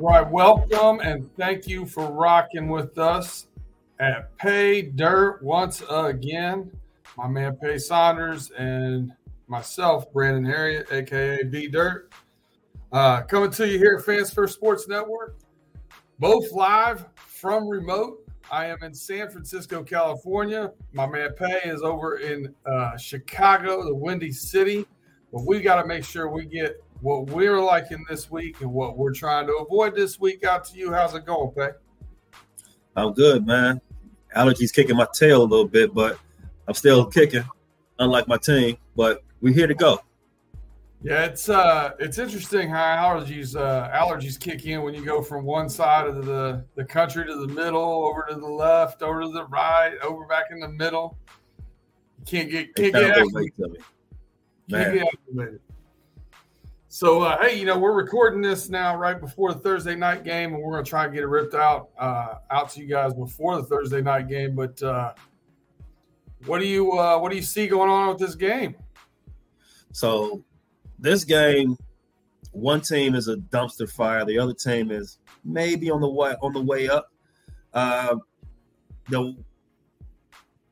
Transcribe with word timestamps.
right, 0.00 0.30
welcome 0.30 1.00
and 1.00 1.28
thank 1.36 1.66
you 1.66 1.84
for 1.84 2.08
rocking 2.08 2.68
with 2.68 2.98
us 2.98 3.48
at 3.98 4.36
Pay 4.36 4.82
Dirt 4.82 5.42
once 5.42 5.82
again. 5.90 6.70
My 7.16 7.26
man 7.26 7.56
Pay 7.56 7.78
Saunders 7.78 8.52
and 8.52 9.12
myself, 9.48 10.12
Brandon 10.12 10.44
Herriott, 10.44 10.92
aka 10.92 11.42
B 11.42 11.66
Dirt, 11.66 12.12
uh, 12.92 13.22
coming 13.22 13.50
to 13.50 13.66
you 13.66 13.76
here 13.78 13.96
at 13.98 14.04
Fans 14.04 14.32
First 14.32 14.54
Sports 14.54 14.86
Network, 14.86 15.36
both 16.20 16.52
live 16.52 17.06
from 17.16 17.68
remote. 17.68 18.24
I 18.52 18.66
am 18.66 18.78
in 18.84 18.94
San 18.94 19.28
Francisco, 19.30 19.82
California. 19.82 20.70
My 20.92 21.06
man 21.08 21.30
Pay 21.32 21.62
is 21.64 21.82
over 21.82 22.18
in 22.18 22.54
uh, 22.66 22.96
Chicago, 22.96 23.82
the 23.82 23.94
Windy 23.94 24.30
City. 24.30 24.86
But 25.32 25.44
we 25.44 25.60
got 25.60 25.82
to 25.82 25.88
make 25.88 26.04
sure 26.04 26.30
we 26.30 26.46
get 26.46 26.82
what 27.00 27.30
we're 27.30 27.60
liking 27.60 28.04
this 28.08 28.30
week 28.30 28.60
and 28.60 28.72
what 28.72 28.96
we're 28.96 29.12
trying 29.12 29.46
to 29.46 29.52
avoid 29.54 29.94
this 29.94 30.18
week 30.18 30.44
out 30.44 30.64
to 30.66 30.76
you. 30.76 30.92
How's 30.92 31.14
it 31.14 31.24
going, 31.24 31.50
Pay? 31.52 31.70
I'm 32.96 33.12
good, 33.12 33.46
man. 33.46 33.80
Allergies 34.36 34.72
kicking 34.72 34.96
my 34.96 35.06
tail 35.14 35.42
a 35.42 35.44
little 35.44 35.68
bit, 35.68 35.94
but 35.94 36.18
I'm 36.66 36.74
still 36.74 37.06
kicking, 37.06 37.44
unlike 37.98 38.28
my 38.28 38.36
team. 38.36 38.76
But 38.96 39.22
we're 39.40 39.54
here 39.54 39.66
to 39.66 39.74
go. 39.74 40.00
Yeah, 41.00 41.26
it's 41.26 41.48
uh, 41.48 41.92
it's 42.00 42.18
interesting 42.18 42.68
how 42.68 42.82
allergies 42.82 43.54
uh, 43.54 43.88
allergies 43.90 44.38
kick 44.38 44.66
in 44.66 44.82
when 44.82 44.94
you 44.94 45.04
go 45.04 45.22
from 45.22 45.44
one 45.44 45.68
side 45.68 46.08
of 46.08 46.26
the 46.26 46.64
the 46.74 46.84
country 46.84 47.24
to 47.24 47.36
the 47.36 47.46
middle, 47.46 48.04
over 48.04 48.26
to 48.28 48.34
the 48.34 48.46
left, 48.46 49.02
over 49.02 49.22
to 49.22 49.28
the 49.28 49.44
right, 49.44 49.96
over 50.02 50.26
back 50.26 50.46
in 50.50 50.58
the 50.58 50.68
middle. 50.68 51.16
You 52.18 52.24
can't 52.24 52.50
get 52.50 52.74
can't 52.74 52.92
get 52.92 53.16
activated. 53.16 53.52
Can't 54.68 54.94
get 54.94 55.06
activated. 55.06 55.60
So 56.98 57.22
uh, 57.22 57.40
hey, 57.40 57.56
you 57.56 57.64
know 57.64 57.78
we're 57.78 57.92
recording 57.92 58.42
this 58.42 58.68
now 58.68 58.96
right 58.96 59.20
before 59.20 59.52
the 59.52 59.60
Thursday 59.60 59.94
night 59.94 60.24
game, 60.24 60.52
and 60.52 60.60
we're 60.60 60.72
gonna 60.72 60.82
try 60.82 61.04
and 61.04 61.14
get 61.14 61.22
it 61.22 61.28
ripped 61.28 61.54
out 61.54 61.90
uh, 61.96 62.38
out 62.50 62.70
to 62.70 62.80
you 62.80 62.88
guys 62.88 63.14
before 63.14 63.54
the 63.54 63.62
Thursday 63.62 64.02
night 64.02 64.28
game. 64.28 64.56
But 64.56 64.82
uh, 64.82 65.14
what 66.46 66.58
do 66.58 66.66
you 66.66 66.98
uh, 66.98 67.20
what 67.20 67.30
do 67.30 67.36
you 67.36 67.42
see 67.42 67.68
going 67.68 67.88
on 67.88 68.08
with 68.08 68.18
this 68.18 68.34
game? 68.34 68.74
So 69.92 70.42
this 70.98 71.22
game, 71.22 71.76
one 72.50 72.80
team 72.80 73.14
is 73.14 73.28
a 73.28 73.36
dumpster 73.36 73.88
fire, 73.88 74.24
the 74.24 74.36
other 74.36 74.52
team 74.52 74.90
is 74.90 75.20
maybe 75.44 75.92
on 75.92 76.00
the 76.00 76.10
way 76.10 76.34
on 76.42 76.52
the 76.52 76.62
way 76.62 76.88
up. 76.88 77.12
Uh, 77.74 78.16
the 79.08 79.36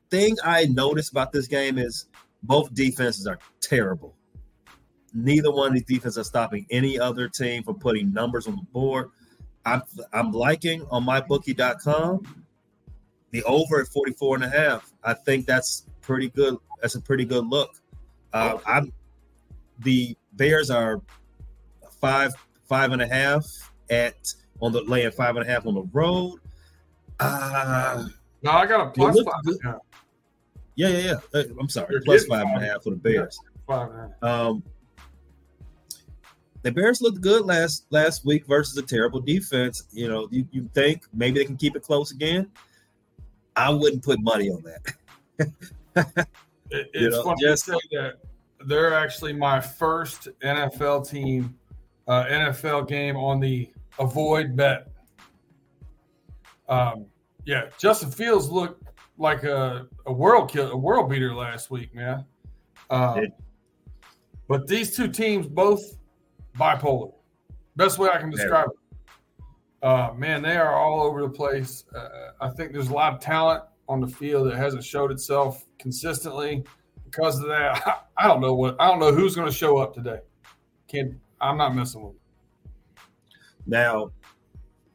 thing 0.09 0.35
I 0.43 0.65
noticed 0.65 1.09
about 1.09 1.31
this 1.31 1.47
game 1.47 1.77
is 1.77 2.07
both 2.43 2.73
defenses 2.73 3.27
are 3.27 3.39
terrible. 3.61 4.16
Neither 5.13 5.51
one 5.51 5.67
of 5.67 5.73
these 5.73 5.83
defenses 5.83 6.17
are 6.17 6.23
stopping 6.23 6.65
any 6.69 6.99
other 6.99 7.27
team 7.27 7.63
from 7.63 7.79
putting 7.79 8.13
numbers 8.13 8.47
on 8.47 8.55
the 8.55 8.63
board. 8.73 9.09
I'm, 9.65 9.81
I'm 10.13 10.31
liking 10.31 10.85
on 10.91 11.05
mybookie.com 11.05 12.45
the 13.31 13.43
over 13.43 13.81
at 13.81 13.87
44 13.87 14.35
and 14.35 14.43
a 14.45 14.49
half. 14.49 14.91
I 15.03 15.13
think 15.13 15.45
that's 15.45 15.85
pretty 16.01 16.29
good. 16.29 16.57
That's 16.81 16.95
a 16.95 17.01
pretty 17.01 17.25
good 17.25 17.45
look. 17.47 17.71
Uh, 18.33 18.57
I'm 18.65 18.93
the 19.79 20.17
Bears 20.33 20.69
are 20.69 21.01
five 21.99 22.33
five 22.67 22.91
and 22.91 23.01
a 23.01 23.07
half 23.07 23.45
at 23.89 24.15
on 24.61 24.71
the 24.71 24.81
laying 24.81 25.11
five 25.11 25.35
and 25.35 25.47
a 25.47 25.51
half 25.51 25.65
on 25.65 25.75
the 25.75 25.83
road. 25.93 26.39
Uh, 27.19 28.07
no, 28.43 28.51
I 28.51 28.65
got 28.65 28.87
a 28.87 28.89
plus 28.91 29.17
five. 29.21 29.79
Yeah, 30.75 30.89
yeah, 30.89 31.19
yeah. 31.33 31.43
I'm 31.59 31.69
sorry, 31.69 31.99
plus 32.05 32.25
five 32.25 32.45
and 32.45 32.63
a 32.63 32.67
half 32.67 32.83
for 32.83 32.91
the 32.91 32.97
Bears. 32.97 33.39
Five 33.65 33.89
and 33.89 33.99
a 33.99 34.15
half. 34.21 34.23
Um, 34.23 34.63
the 36.67 36.71
Bears 36.73 37.01
looked 37.01 37.21
good 37.21 37.45
last 37.45 37.85
last 37.91 38.25
week 38.25 38.45
versus 38.45 38.77
a 38.77 38.81
terrible 38.81 39.21
defense. 39.21 39.83
You 39.93 40.09
know, 40.09 40.27
you, 40.31 40.45
you 40.51 40.69
think 40.73 41.03
maybe 41.13 41.39
they 41.39 41.45
can 41.45 41.55
keep 41.55 41.77
it 41.77 41.81
close 41.81 42.11
again. 42.11 42.51
I 43.55 43.69
wouldn't 43.69 44.03
put 44.03 44.19
money 44.21 44.49
on 44.49 44.63
that. 44.63 45.47
it, 45.95 46.27
it's 46.71 46.89
you 46.93 47.09
know, 47.09 47.23
funny 47.23 47.41
just, 47.41 47.65
to 47.65 47.71
say 47.71 47.79
that 47.93 48.15
they're 48.65 48.93
actually 48.93 49.31
my 49.31 49.61
first 49.61 50.27
NFL 50.43 51.09
team, 51.09 51.57
uh, 52.07 52.25
NFL 52.25 52.89
game 52.89 53.15
on 53.15 53.39
the 53.39 53.69
avoid 53.97 54.55
bet. 54.57 54.89
Um, 56.67 57.05
yeah, 57.45 57.67
Justin 57.77 58.11
Fields 58.11 58.49
looked 58.49 58.83
like 59.17 59.43
a, 59.43 59.87
a 60.05 60.11
world 60.11 60.51
kill, 60.51 60.69
a 60.69 60.77
world 60.77 61.09
beater 61.09 61.33
last 61.33 61.71
week, 61.71 61.95
man. 61.95 62.25
Um, 62.89 63.27
but 64.49 64.67
these 64.67 64.95
two 64.95 65.07
teams 65.07 65.47
both 65.47 65.97
bipolar. 66.57 67.13
Best 67.75 67.99
way 67.99 68.09
I 68.09 68.17
can 68.17 68.29
describe 68.29 68.69
it. 68.69 69.45
Uh, 69.83 70.11
man, 70.17 70.41
they 70.41 70.57
are 70.57 70.73
all 70.75 71.01
over 71.01 71.21
the 71.21 71.29
place. 71.29 71.85
Uh, 71.95 72.31
I 72.41 72.49
think 72.49 72.73
there's 72.73 72.89
a 72.89 72.93
lot 72.93 73.13
of 73.13 73.19
talent 73.19 73.63
on 73.87 74.01
the 74.01 74.07
field 74.07 74.47
that 74.47 74.57
hasn't 74.57 74.83
showed 74.83 75.11
itself 75.11 75.65
consistently 75.77 76.63
because 77.05 77.39
of 77.39 77.47
that. 77.47 78.05
I, 78.17 78.27
don't 78.27 78.41
know 78.41 78.55
what 78.55 78.75
I 78.79 78.87
don't 78.87 78.99
know 78.99 79.13
who's 79.13 79.35
going 79.35 79.47
to 79.47 79.53
show 79.53 79.77
up 79.77 79.93
today. 79.93 80.19
Can 80.87 81.19
I'm 81.39 81.57
not 81.57 81.75
messing 81.75 82.03
with. 82.03 82.15
Now, 83.65 84.11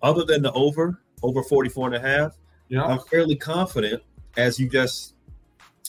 other 0.03 0.25
than 0.25 0.43
the 0.43 0.53
over 0.53 1.01
over 1.23 1.43
44 1.43 1.95
and 1.95 1.97
a 1.97 2.01
half, 2.01 2.37
yeah. 2.69 2.85
I'm 2.85 2.99
fairly 3.01 3.37
confident, 3.37 4.03
as 4.37 4.59
you 4.59 4.69
just 4.69 5.15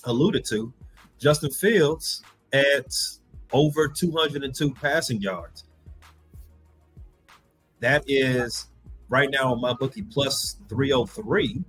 alluded 0.04 0.46
to, 0.46 0.72
Justin 1.18 1.50
Fields 1.50 2.22
at 2.52 2.94
over 3.54 3.88
202 3.88 4.74
passing 4.74 5.22
yards. 5.22 5.66
That 7.80 8.04
is 8.08 8.68
right 9.10 9.30
now 9.30 9.54
on 9.54 9.62
my 9.62 9.74
bookie 9.74 10.02
plus 10.02 10.58
303. 10.70 11.62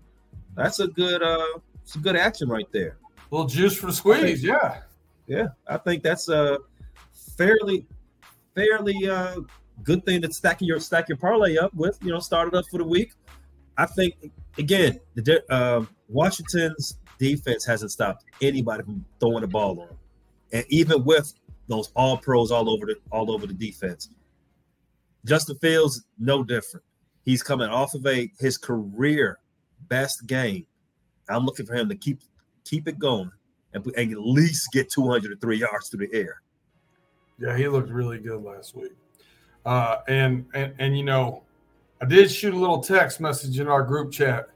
That's 0.56 0.80
a 0.80 0.88
good 0.88 1.22
uh 1.22 1.58
some 1.84 2.02
good 2.02 2.16
action 2.16 2.48
right 2.48 2.68
there. 2.72 2.96
A 3.16 3.34
little 3.34 3.48
juice 3.48 3.76
for 3.76 3.86
the 3.86 3.92
squeeze, 3.92 4.42
yeah. 4.42 4.80
Yeah. 5.26 5.48
I 5.66 5.76
think 5.76 6.02
that's 6.02 6.28
a 6.28 6.58
fairly 7.36 7.86
fairly 8.54 9.08
uh 9.08 9.40
good 9.82 10.04
thing 10.04 10.22
to 10.22 10.32
stack 10.32 10.58
your 10.60 10.80
stack 10.80 11.08
your 11.08 11.18
parlay 11.18 11.56
up 11.56 11.74
with, 11.74 11.98
you 12.02 12.10
know, 12.10 12.20
started 12.20 12.56
up 12.56 12.64
for 12.70 12.78
the 12.78 12.84
week. 12.84 13.12
I 13.76 13.86
think 13.86 14.14
again, 14.58 15.00
the 15.14 15.42
uh, 15.50 15.84
Washington's 16.08 16.98
defense 17.18 17.64
hasn't 17.64 17.90
stopped 17.90 18.24
anybody 18.40 18.84
from 18.84 19.04
throwing 19.20 19.40
the 19.40 19.48
ball 19.48 19.80
on, 19.80 19.96
and 20.52 20.64
even 20.68 21.04
with 21.04 21.34
those 21.66 21.90
all 21.94 22.18
pros 22.18 22.50
all 22.50 22.68
over 22.68 22.86
the 22.86 22.96
all 23.10 23.30
over 23.30 23.46
the 23.46 23.54
defense. 23.54 24.10
Justin 25.24 25.56
Fields, 25.56 26.04
no 26.18 26.42
different. 26.42 26.84
He's 27.24 27.42
coming 27.42 27.68
off 27.68 27.94
of 27.94 28.06
a 28.06 28.30
his 28.38 28.58
career 28.58 29.38
best 29.88 30.26
game. 30.26 30.66
I'm 31.28 31.44
looking 31.44 31.66
for 31.66 31.74
him 31.74 31.88
to 31.88 31.94
keep 31.94 32.20
keep 32.64 32.88
it 32.88 32.98
going 32.98 33.30
and, 33.72 33.84
and 33.96 34.12
at 34.12 34.20
least 34.20 34.72
get 34.72 34.90
203 34.90 35.58
yards 35.58 35.88
through 35.88 36.06
the 36.06 36.14
air. 36.14 36.42
Yeah, 37.38 37.56
he 37.56 37.68
looked 37.68 37.90
really 37.90 38.18
good 38.18 38.42
last 38.42 38.74
week. 38.74 38.92
Uh, 39.64 39.98
and 40.08 40.46
and 40.54 40.74
and 40.78 40.96
you 40.96 41.04
know, 41.04 41.42
I 42.00 42.04
did 42.04 42.30
shoot 42.30 42.54
a 42.54 42.58
little 42.58 42.80
text 42.80 43.20
message 43.20 43.58
in 43.58 43.68
our 43.68 43.82
group 43.82 44.12
chat. 44.12 44.48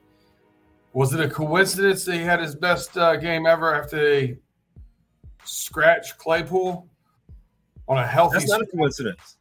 Was 0.92 1.12
it 1.12 1.20
a 1.20 1.28
coincidence 1.28 2.04
that 2.04 2.14
he 2.14 2.22
had 2.22 2.40
his 2.40 2.54
best 2.54 2.96
uh, 2.96 3.16
game 3.16 3.46
ever 3.46 3.74
after 3.74 3.96
they 3.96 4.38
scratch 5.44 6.16
Claypool? 6.18 6.88
On 7.88 7.98
a 7.98 8.06
healthy. 8.06 8.38
That's 8.38 8.50
not 8.50 8.62
a 8.62 8.66
coincidence. 8.66 9.38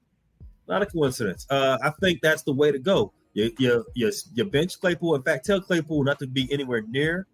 Not 0.67 0.81
a 0.81 0.85
coincidence. 0.85 1.45
Uh, 1.49 1.77
I 1.83 1.91
think 2.01 2.21
that's 2.21 2.43
the 2.43 2.53
way 2.53 2.71
to 2.71 2.79
go. 2.79 3.13
You, 3.33 3.51
you, 3.59 3.85
you, 3.93 4.11
you 4.33 4.45
bench 4.45 4.79
Claypool. 4.79 5.15
In 5.15 5.21
fact, 5.21 5.45
tell 5.45 5.61
Claypool 5.61 6.03
not 6.03 6.19
to 6.19 6.27
be 6.27 6.51
anywhere 6.51 6.81
near 6.81 7.27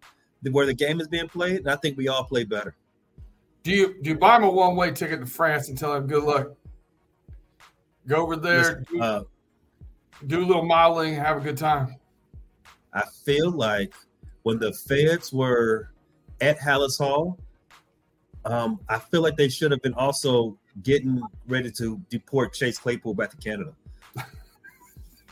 where 0.50 0.66
the 0.66 0.74
game 0.74 1.00
is 1.00 1.08
being 1.08 1.28
played, 1.28 1.58
and 1.60 1.70
I 1.70 1.76
think 1.76 1.96
we 1.96 2.08
all 2.08 2.24
play 2.24 2.44
better. 2.44 2.74
Do 3.62 3.70
you 3.70 3.94
do 4.02 4.10
you 4.10 4.16
buy 4.16 4.36
him 4.36 4.44
a 4.44 4.50
one 4.50 4.76
way 4.76 4.90
ticket 4.90 5.20
to 5.20 5.26
France 5.26 5.68
and 5.68 5.78
tell 5.78 5.94
him 5.94 6.06
good 6.06 6.22
luck? 6.22 6.48
Go 8.06 8.16
over 8.16 8.36
there, 8.36 8.82
do, 8.90 9.00
uh, 9.00 9.22
do 10.26 10.44
a 10.44 10.46
little 10.46 10.66
modeling, 10.66 11.14
have 11.14 11.38
a 11.38 11.40
good 11.40 11.56
time. 11.56 11.96
I 12.92 13.04
feel 13.24 13.50
like 13.50 13.94
when 14.42 14.58
the 14.58 14.72
feds 14.72 15.32
were 15.32 15.90
at 16.42 16.58
Halas 16.58 16.98
Hall, 16.98 17.38
um, 18.44 18.78
I 18.90 18.98
feel 18.98 19.22
like 19.22 19.36
they 19.36 19.48
should 19.48 19.70
have 19.70 19.80
been 19.80 19.94
also 19.94 20.58
getting 20.82 21.22
ready 21.46 21.70
to 21.70 22.00
deport 22.10 22.52
Chase 22.52 22.78
Claypool 22.78 23.14
back 23.14 23.30
to 23.30 23.36
Canada. 23.36 23.72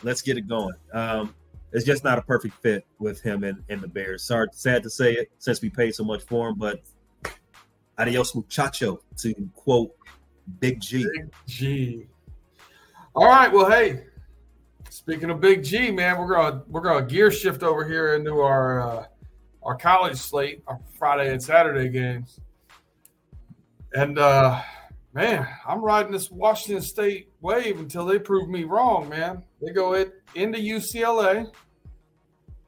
Let's 0.02 0.22
get 0.22 0.38
it 0.38 0.48
going. 0.48 0.74
Um, 0.92 1.34
it's 1.72 1.84
just 1.84 2.04
not 2.04 2.18
a 2.18 2.22
perfect 2.22 2.54
fit 2.62 2.86
with 2.98 3.20
him 3.22 3.44
and, 3.44 3.62
and 3.68 3.80
the 3.80 3.88
Bears. 3.88 4.24
Sorry, 4.24 4.48
sad 4.52 4.82
to 4.82 4.90
say 4.90 5.14
it, 5.14 5.30
since 5.38 5.62
we 5.62 5.70
paid 5.70 5.94
so 5.94 6.04
much 6.04 6.22
for 6.24 6.50
him, 6.50 6.56
but 6.56 6.82
adios 7.98 8.34
muchacho, 8.34 9.00
to 9.18 9.34
quote 9.54 9.94
Big 10.60 10.80
G. 10.80 11.04
Big 11.04 11.32
G. 11.46 12.06
All 13.14 13.26
right, 13.26 13.50
well, 13.52 13.70
hey, 13.70 14.04
speaking 14.90 15.30
of 15.30 15.40
Big 15.40 15.64
G, 15.64 15.90
man, 15.90 16.18
we're 16.18 16.34
gonna 16.34 16.62
we're 16.68 16.80
gonna 16.80 17.06
gear 17.06 17.30
shift 17.30 17.62
over 17.62 17.86
here 17.86 18.14
into 18.14 18.40
our 18.40 18.80
uh, 18.80 19.06
our 19.62 19.76
college 19.76 20.16
slate, 20.16 20.62
our 20.66 20.80
Friday 20.98 21.30
and 21.30 21.42
Saturday 21.42 21.88
games, 21.88 22.40
and 23.94 24.18
uh, 24.18 24.60
man, 25.14 25.46
I'm 25.66 25.82
riding 25.82 26.12
this 26.12 26.30
Washington 26.30 26.82
State 26.82 27.30
wave 27.40 27.78
until 27.78 28.06
they 28.06 28.18
prove 28.18 28.48
me 28.48 28.64
wrong, 28.64 29.08
man. 29.08 29.42
They 29.60 29.72
go 29.72 29.94
it 29.94 30.14
into 30.34 30.58
UCLA, 30.58 31.50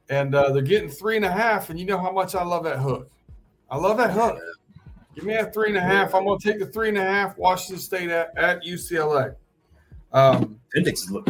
and 0.09 0.35
uh, 0.35 0.51
they're 0.51 0.61
getting 0.61 0.89
three 0.89 1.15
and 1.15 1.25
a 1.25 1.31
half. 1.31 1.69
And 1.69 1.79
you 1.79 1.85
know 1.85 1.97
how 1.97 2.11
much 2.11 2.35
I 2.35 2.43
love 2.43 2.63
that 2.65 2.79
hook. 2.79 3.09
I 3.69 3.77
love 3.77 3.97
that 3.97 4.11
hook. 4.11 4.37
Give 5.15 5.23
me 5.23 5.33
that 5.33 5.53
three 5.53 5.69
and 5.69 5.77
a 5.77 5.81
half. 5.81 6.13
I'm 6.13 6.25
going 6.25 6.39
to 6.39 6.51
take 6.51 6.59
the 6.59 6.67
three 6.67 6.89
and 6.89 6.97
a 6.97 7.03
half. 7.03 7.37
Washington 7.37 7.81
State 7.81 8.09
at, 8.09 8.37
at 8.37 8.63
UCLA. 8.63 9.35
Um, 10.11 10.59
Penix 10.75 10.93
is 10.93 11.11
look. 11.11 11.27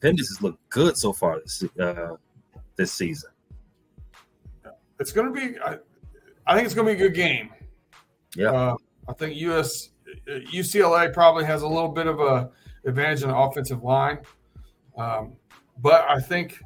Penix 0.00 0.18
has 0.18 0.42
looked 0.42 0.68
good 0.68 0.98
so 0.98 1.12
far 1.12 1.40
this 1.40 1.64
uh, 1.80 2.16
this 2.76 2.92
season. 2.92 3.30
It's 5.00 5.12
going 5.12 5.32
to 5.32 5.32
be. 5.32 5.58
I, 5.60 5.78
I, 6.46 6.54
think 6.54 6.66
it's 6.66 6.74
going 6.74 6.86
to 6.86 6.94
be 6.94 7.02
a 7.02 7.08
good 7.08 7.14
game. 7.14 7.50
Yeah. 8.36 8.50
Uh, 8.52 8.76
I 9.08 9.12
think 9.14 9.36
US 9.36 9.90
UCLA 10.28 11.12
probably 11.12 11.44
has 11.44 11.62
a 11.62 11.68
little 11.68 11.88
bit 11.88 12.06
of 12.06 12.20
a 12.20 12.50
advantage 12.86 13.22
in 13.22 13.28
the 13.28 13.36
offensive 13.36 13.82
line, 13.82 14.18
um, 14.96 15.36
but 15.80 16.06
I 16.08 16.20
think 16.20 16.60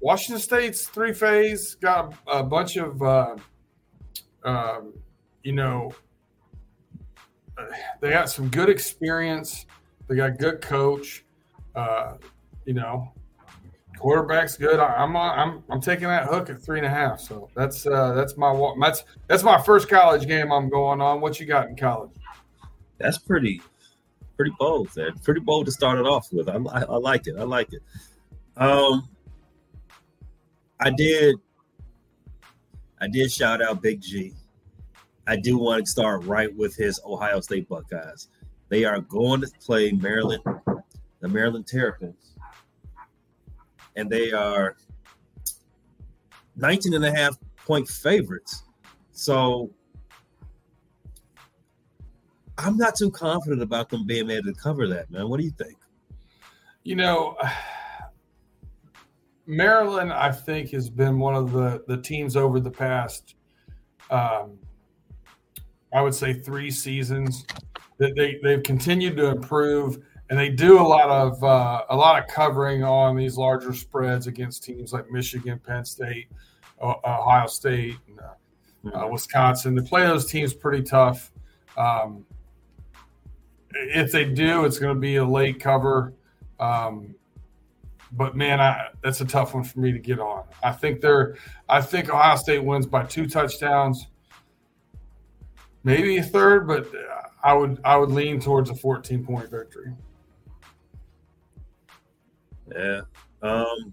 Washington 0.00 0.40
State's 0.40 0.86
three 0.88 1.12
phase 1.12 1.74
got 1.74 2.14
a, 2.26 2.42
bunch 2.42 2.76
of, 2.76 3.02
uh, 3.02 3.36
um, 4.44 4.92
you 5.42 5.52
know, 5.52 5.92
they 8.00 8.10
got 8.10 8.28
some 8.28 8.48
good 8.48 8.68
experience. 8.68 9.66
They 10.08 10.16
got 10.16 10.38
good 10.38 10.60
coach. 10.60 11.24
Uh, 11.74 12.14
you 12.64 12.74
know, 12.74 13.12
quarterback's 13.98 14.56
good. 14.56 14.78
I, 14.78 15.02
am 15.02 15.16
I'm 15.16 15.62
I'm 15.70 15.80
taking 15.80 16.08
that 16.08 16.26
hook 16.26 16.50
at 16.50 16.62
three 16.62 16.78
and 16.78 16.86
a 16.86 16.90
half. 16.90 17.20
So 17.20 17.48
that's 17.54 17.86
uh, 17.86 18.12
that's 18.12 18.36
my 18.36 18.74
that's 18.80 19.04
that's 19.26 19.42
my 19.42 19.60
first 19.62 19.88
college 19.88 20.26
game 20.26 20.52
I'm 20.52 20.68
going 20.68 21.00
on. 21.00 21.20
What 21.20 21.40
you 21.40 21.46
got 21.46 21.68
in 21.68 21.76
college? 21.76 22.10
That's 22.98 23.18
pretty 23.18 23.62
pretty 24.36 24.52
bold. 24.58 24.90
There, 24.94 25.12
pretty 25.24 25.40
bold 25.40 25.66
to 25.66 25.72
start 25.72 25.98
it 25.98 26.06
off 26.06 26.32
with. 26.32 26.48
I, 26.48 26.56
I, 26.56 26.82
I 26.82 26.96
like 26.96 27.26
it. 27.26 27.36
I 27.38 27.42
like 27.44 27.72
it. 27.72 27.82
Um, 28.56 29.08
I 30.80 30.90
did 30.90 31.36
I 33.00 33.08
did 33.08 33.30
shout 33.30 33.62
out 33.62 33.82
Big 33.82 34.00
G. 34.00 34.32
I 35.26 35.36
do 35.36 35.58
want 35.58 35.84
to 35.84 35.90
start 35.90 36.24
right 36.24 36.54
with 36.54 36.76
his 36.76 37.00
Ohio 37.04 37.40
State 37.40 37.68
Buckeyes. 37.68 38.28
They 38.68 38.84
are 38.84 39.00
going 39.00 39.40
to 39.40 39.50
play 39.60 39.92
Maryland, 39.92 40.42
the 41.20 41.28
Maryland 41.28 41.66
Terrapins 41.66 42.36
and 43.96 44.10
they 44.10 44.30
are 44.30 44.76
19 46.56 46.94
and 46.94 47.04
a 47.04 47.10
half 47.10 47.36
point 47.66 47.88
favorites. 47.88 48.62
So 49.12 49.70
I'm 52.58 52.76
not 52.76 52.96
too 52.96 53.10
confident 53.10 53.62
about 53.62 53.90
them 53.90 54.06
being 54.06 54.30
able 54.30 54.52
to 54.52 54.54
cover 54.54 54.88
that, 54.88 55.10
man. 55.10 55.28
What 55.28 55.38
do 55.38 55.44
you 55.44 55.50
think? 55.50 55.76
You 56.84 56.96
know, 56.96 57.36
Maryland, 59.46 60.12
I 60.12 60.32
think, 60.32 60.70
has 60.70 60.88
been 60.88 61.18
one 61.18 61.34
of 61.34 61.52
the, 61.52 61.84
the 61.86 61.96
teams 61.96 62.36
over 62.36 62.60
the 62.60 62.70
past, 62.70 63.34
um, 64.10 64.58
I 65.92 66.00
would 66.00 66.14
say, 66.14 66.32
three 66.32 66.70
seasons 66.70 67.44
that 67.98 68.14
they, 68.14 68.38
they've 68.42 68.62
continued 68.62 69.16
to 69.16 69.26
improve 69.26 69.98
and 70.28 70.38
they 70.38 70.48
do 70.48 70.80
a 70.80 70.82
lot 70.82 71.08
of 71.08 71.42
uh, 71.44 71.84
a 71.88 71.96
lot 71.96 72.20
of 72.20 72.28
covering 72.28 72.82
on 72.82 73.16
these 73.16 73.36
larger 73.36 73.72
spreads 73.72 74.26
against 74.26 74.64
teams 74.64 74.92
like 74.92 75.10
Michigan, 75.10 75.60
Penn 75.64 75.84
State, 75.84 76.26
Ohio 76.82 77.46
State, 77.46 77.96
and, 78.08 78.20
uh, 78.20 79.04
uh, 79.04 79.08
Wisconsin. 79.08 79.74
They 79.74 79.82
play 79.82 80.02
those 80.02 80.26
teams 80.26 80.52
pretty 80.52 80.82
tough. 80.82 81.30
Um, 81.76 82.24
if 83.94 84.12
they 84.12 84.24
do, 84.24 84.64
it's 84.64 84.78
going 84.78 84.94
to 84.94 85.00
be 85.00 85.16
a 85.16 85.24
late 85.24 85.60
cover. 85.60 86.12
Um, 86.58 87.14
but 88.12 88.36
man, 88.36 88.60
I, 88.60 88.88
that's 89.02 89.20
a 89.20 89.24
tough 89.24 89.54
one 89.54 89.64
for 89.64 89.80
me 89.80 89.92
to 89.92 89.98
get 89.98 90.20
on. 90.20 90.44
I 90.62 90.72
think 90.72 91.00
they're. 91.00 91.36
I 91.68 91.80
think 91.80 92.08
Ohio 92.08 92.36
State 92.36 92.64
wins 92.64 92.86
by 92.86 93.04
two 93.04 93.26
touchdowns, 93.26 94.06
maybe 95.84 96.16
a 96.18 96.22
third, 96.22 96.66
but 96.66 96.88
I 97.42 97.52
would 97.52 97.80
I 97.84 97.96
would 97.96 98.10
lean 98.10 98.40
towards 98.40 98.70
a 98.70 98.74
14 98.74 99.24
point 99.24 99.50
victory. 99.50 99.92
Yeah. 102.74 103.02
Um, 103.42 103.92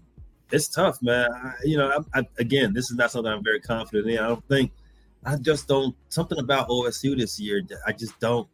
it's 0.50 0.68
tough, 0.68 1.00
man. 1.02 1.28
I, 1.32 1.52
you 1.64 1.76
know, 1.76 2.02
I, 2.14 2.20
I, 2.20 2.26
again, 2.38 2.72
this 2.72 2.90
is 2.90 2.96
not 2.96 3.10
something 3.10 3.32
I'm 3.32 3.44
very 3.44 3.60
confident 3.60 4.08
in. 4.08 4.18
I 4.18 4.28
don't 4.28 4.46
think, 4.48 4.72
I 5.24 5.36
just 5.36 5.68
don't, 5.68 5.94
something 6.08 6.38
about 6.38 6.68
OSU 6.68 7.16
this 7.18 7.38
year, 7.40 7.62
I 7.86 7.92
just 7.92 8.18
don't 8.20 8.48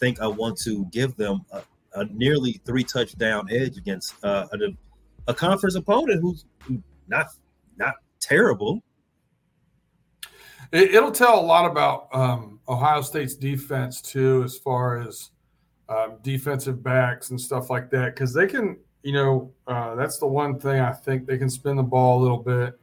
think 0.00 0.20
I 0.20 0.26
want 0.26 0.58
to 0.62 0.86
give 0.86 1.16
them 1.16 1.44
a, 1.52 1.62
a 1.94 2.04
nearly 2.06 2.60
three 2.64 2.84
touchdown 2.84 3.48
edge 3.50 3.76
against 3.76 4.14
uh, 4.24 4.46
a, 4.52 4.58
a 5.28 5.34
conference 5.34 5.76
opponent 5.76 6.20
who's 6.20 6.44
not 7.08 7.26
not 7.76 7.94
terrible. 8.20 8.82
It, 10.72 11.02
will 11.02 11.10
tell 11.10 11.40
a 11.40 11.42
lot 11.44 11.68
about 11.68 12.08
um, 12.12 12.60
Ohio 12.68 13.02
State's 13.02 13.34
defense 13.34 14.00
too, 14.00 14.42
as 14.44 14.56
far 14.56 14.98
as 14.98 15.30
um, 15.88 16.18
defensive 16.22 16.82
backs 16.82 17.30
and 17.30 17.40
stuff 17.40 17.70
like 17.70 17.90
that, 17.90 18.14
because 18.14 18.32
they 18.32 18.46
can 18.46 18.76
you 19.02 19.12
know, 19.12 19.52
uh, 19.66 19.94
that's 19.94 20.18
the 20.18 20.26
one 20.26 20.58
thing 20.58 20.80
I 20.80 20.92
think 20.92 21.26
they 21.26 21.38
can 21.38 21.48
spin 21.48 21.76
the 21.76 21.82
ball 21.82 22.20
a 22.20 22.22
little 22.22 22.38
bit. 22.38 22.78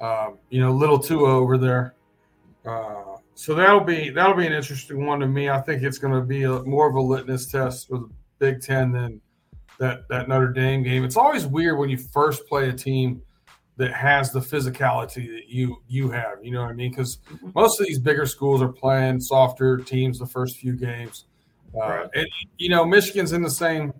Um, 0.00 0.38
you 0.48 0.60
know, 0.60 0.72
little 0.72 0.98
too 0.98 1.26
over 1.26 1.58
there. 1.58 1.94
Uh, 2.64 3.09
so 3.40 3.54
that'll 3.54 3.80
be 3.80 4.10
that'll 4.10 4.34
be 4.34 4.46
an 4.46 4.52
interesting 4.52 5.06
one 5.06 5.18
to 5.20 5.26
me. 5.26 5.48
I 5.48 5.62
think 5.62 5.82
it's 5.82 5.96
going 5.96 6.12
to 6.12 6.20
be 6.20 6.42
a, 6.42 6.62
more 6.64 6.86
of 6.86 6.94
a 6.94 7.00
litmus 7.00 7.46
test 7.46 7.88
for 7.88 8.00
the 8.00 8.10
Big 8.38 8.60
Ten 8.60 8.92
than 8.92 9.18
that 9.78 10.06
that 10.10 10.28
Notre 10.28 10.52
Dame 10.52 10.82
game. 10.82 11.04
It's 11.04 11.16
always 11.16 11.46
weird 11.46 11.78
when 11.78 11.88
you 11.88 11.96
first 11.96 12.46
play 12.46 12.68
a 12.68 12.72
team 12.74 13.22
that 13.78 13.94
has 13.94 14.30
the 14.30 14.40
physicality 14.40 15.26
that 15.28 15.48
you 15.48 15.78
you 15.88 16.10
have. 16.10 16.44
You 16.44 16.50
know 16.50 16.60
what 16.60 16.68
I 16.68 16.74
mean? 16.74 16.90
Because 16.90 17.16
mm-hmm. 17.32 17.48
most 17.54 17.80
of 17.80 17.86
these 17.86 17.98
bigger 17.98 18.26
schools 18.26 18.60
are 18.60 18.68
playing 18.68 19.20
softer 19.20 19.78
teams 19.78 20.18
the 20.18 20.26
first 20.26 20.58
few 20.58 20.76
games. 20.76 21.24
Uh. 21.74 22.08
And 22.14 22.26
you 22.58 22.68
know, 22.68 22.84
Michigan's 22.84 23.32
in 23.32 23.40
the 23.40 23.50
same 23.50 23.94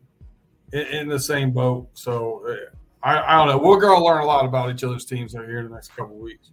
in, 0.75 0.87
in 0.89 1.09
the 1.09 1.19
same 1.19 1.51
boat. 1.51 1.89
So 1.95 2.45
uh, 2.47 2.77
I, 3.03 3.23
I, 3.23 3.39
don't 3.39 3.49
know. 3.57 3.67
We're 3.67 3.81
going 3.81 3.99
to 3.99 4.05
learn 4.05 4.21
a 4.21 4.27
lot 4.27 4.45
about 4.45 4.71
each 4.71 4.85
other's 4.85 5.07
teams 5.07 5.33
here 5.33 5.61
in 5.61 5.71
the 5.71 5.75
next 5.75 5.97
couple 5.97 6.19
weeks. 6.19 6.51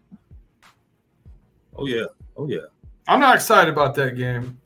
Oh 1.75 1.85
yeah, 1.85 2.05
oh 2.37 2.47
yeah. 2.47 2.59
I'm 3.07 3.19
not 3.19 3.35
excited 3.35 3.71
about 3.71 3.95
that 3.95 4.15
game. 4.15 4.59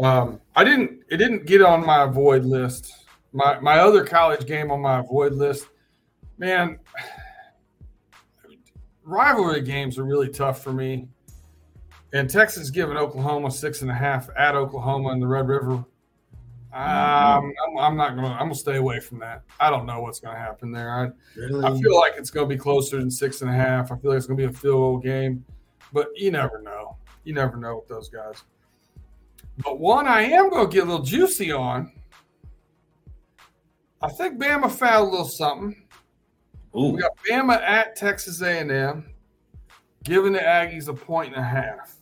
Um, 0.00 0.40
I 0.56 0.64
didn't. 0.64 1.02
It 1.08 1.18
didn't 1.18 1.46
get 1.46 1.62
on 1.62 1.86
my 1.86 2.02
avoid 2.02 2.44
list. 2.44 2.92
My 3.32 3.58
my 3.60 3.78
other 3.78 4.04
college 4.04 4.46
game 4.46 4.70
on 4.70 4.80
my 4.80 5.00
avoid 5.00 5.32
list. 5.32 5.68
Man, 6.38 6.78
rivalry 9.04 9.62
games 9.62 9.98
are 9.98 10.04
really 10.04 10.28
tough 10.28 10.62
for 10.62 10.72
me. 10.72 11.08
And 12.12 12.28
Texas 12.28 12.70
giving 12.70 12.96
Oklahoma 12.96 13.50
six 13.50 13.82
and 13.82 13.90
a 13.90 13.94
half 13.94 14.28
at 14.36 14.54
Oklahoma 14.54 15.12
in 15.12 15.20
the 15.20 15.26
Red 15.26 15.48
River 15.48 15.84
um, 16.74 17.54
I'm, 17.68 17.78
I'm, 17.78 17.96
not 17.96 18.16
going. 18.16 18.24
to 18.24 18.32
I'm 18.32 18.46
gonna 18.46 18.54
stay 18.56 18.76
away 18.76 18.98
from 18.98 19.20
that. 19.20 19.44
I 19.60 19.70
don't 19.70 19.86
know 19.86 20.00
what's 20.00 20.18
going 20.18 20.34
to 20.34 20.40
happen 20.40 20.72
there. 20.72 20.90
I, 20.90 21.10
really? 21.36 21.64
I 21.64 21.80
feel 21.80 21.96
like 21.96 22.14
it's 22.16 22.30
going 22.30 22.48
to 22.48 22.52
be 22.52 22.58
closer 22.58 22.98
than 22.98 23.12
six 23.12 23.42
and 23.42 23.50
a 23.50 23.54
half. 23.54 23.92
I 23.92 23.96
feel 23.96 24.10
like 24.10 24.18
it's 24.18 24.26
going 24.26 24.38
to 24.38 24.48
be 24.48 24.52
a 24.52 24.58
field 24.58 24.74
goal 24.74 24.98
game, 24.98 25.44
but 25.92 26.08
you 26.16 26.32
never 26.32 26.60
know. 26.60 26.96
You 27.24 27.34
never 27.34 27.56
know 27.56 27.76
with 27.76 27.88
those 27.88 28.08
guys. 28.08 28.42
But 29.58 29.78
one 29.78 30.06
I 30.06 30.22
am 30.22 30.50
going 30.50 30.68
to 30.68 30.72
get 30.72 30.84
a 30.84 30.90
little 30.90 31.04
juicy 31.04 31.52
on. 31.52 31.92
I 34.02 34.08
think 34.10 34.38
Bama 34.38 34.70
found 34.70 35.08
a 35.08 35.10
little 35.10 35.28
something. 35.28 35.86
Ooh. 36.76 36.90
We 36.90 37.00
got 37.00 37.12
Bama 37.28 37.60
at 37.62 37.96
Texas 37.96 38.42
A&M, 38.42 39.14
giving 40.02 40.32
the 40.32 40.40
Aggies 40.40 40.88
a 40.88 40.94
point 40.94 41.34
and 41.34 41.42
a 41.42 41.46
half. 41.46 41.96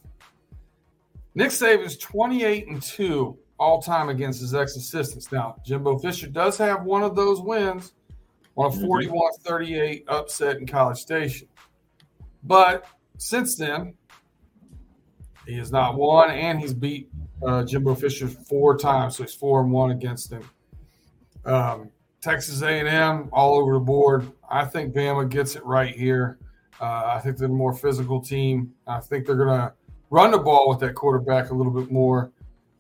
Nick 1.35 1.51
Saban's 1.51 1.97
28 1.99 2.69
and 2.69 2.83
2 2.83 3.39
all 3.59 3.81
time 3.81 4.09
against 4.09 4.41
his 4.41 4.55
ex 4.55 4.77
assistants. 4.77 5.31
Now, 5.31 5.57
Jimbo 5.65 5.99
Fisher 5.99 6.27
does 6.27 6.57
have 6.59 6.85
one 6.85 7.03
of 7.03 7.15
those 7.15 7.41
wins 7.41 7.93
on 8.57 8.67
a 8.67 8.75
mm-hmm. 8.75 8.87
41 8.87 9.33
38 9.45 10.05
upset 10.09 10.57
in 10.57 10.67
College 10.67 10.99
Station. 10.99 11.49
But 12.43 12.87
since 13.19 13.57
then, 13.57 13.95
he 15.47 15.57
has 15.57 15.73
not 15.73 15.97
won, 15.97 16.31
and 16.31 16.61
he's 16.61 16.75
beat 16.75 17.11
uh, 17.45 17.65
Jimbo 17.65 17.95
Fisher 17.95 18.29
four 18.29 18.77
times, 18.77 19.17
so 19.17 19.25
he's 19.25 19.35
four 19.35 19.61
and 19.61 19.71
one 19.71 19.91
against 19.91 20.33
him. 20.33 20.49
Um, 21.45 21.91
Texas 22.21 22.63
A&M 22.63 23.29
all 23.33 23.55
over 23.55 23.75
the 23.75 23.81
board. 23.81 24.31
I 24.49 24.65
think 24.65 24.95
Bama 24.95 25.29
gets 25.29 25.57
it 25.57 25.65
right 25.65 25.95
here. 25.95 26.39
Uh, 26.81 27.13
I 27.17 27.21
think 27.21 27.37
they're 27.37 27.49
a 27.49 27.51
more 27.51 27.75
physical 27.75 28.21
team. 28.21 28.73
I 28.87 29.01
think 29.01 29.27
they're 29.27 29.37
going 29.37 29.59
to 29.59 29.73
run 30.11 30.31
the 30.31 30.39
ball 30.39 30.69
with 30.69 30.79
that 30.81 30.95
quarterback 30.95 31.51
a 31.51 31.55
little 31.55 31.73
bit 31.73 31.91
more 31.91 32.31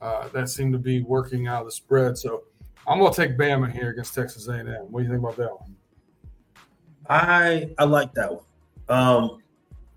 uh, 0.01 0.29
that 0.29 0.49
seemed 0.49 0.73
to 0.73 0.79
be 0.79 1.03
working 1.03 1.47
out 1.47 1.61
of 1.61 1.67
the 1.67 1.73
spread. 1.73 2.17
So 2.19 2.45
I'm 2.87 2.99
going 2.99 3.13
to 3.13 3.17
take 3.17 3.37
Bama 3.37 3.71
here 3.71 3.91
against 3.91 4.15
Texas 4.15 4.49
A&M. 4.49 4.67
What 4.67 5.01
do 5.01 5.07
you 5.07 5.11
think 5.11 5.23
about 5.23 5.37
that 5.37 5.51
one? 5.51 5.77
I 7.09 7.71
I 7.79 7.85
like 7.85 8.15
that 8.15 8.31
one. 8.33 8.45
Um, 8.89 9.42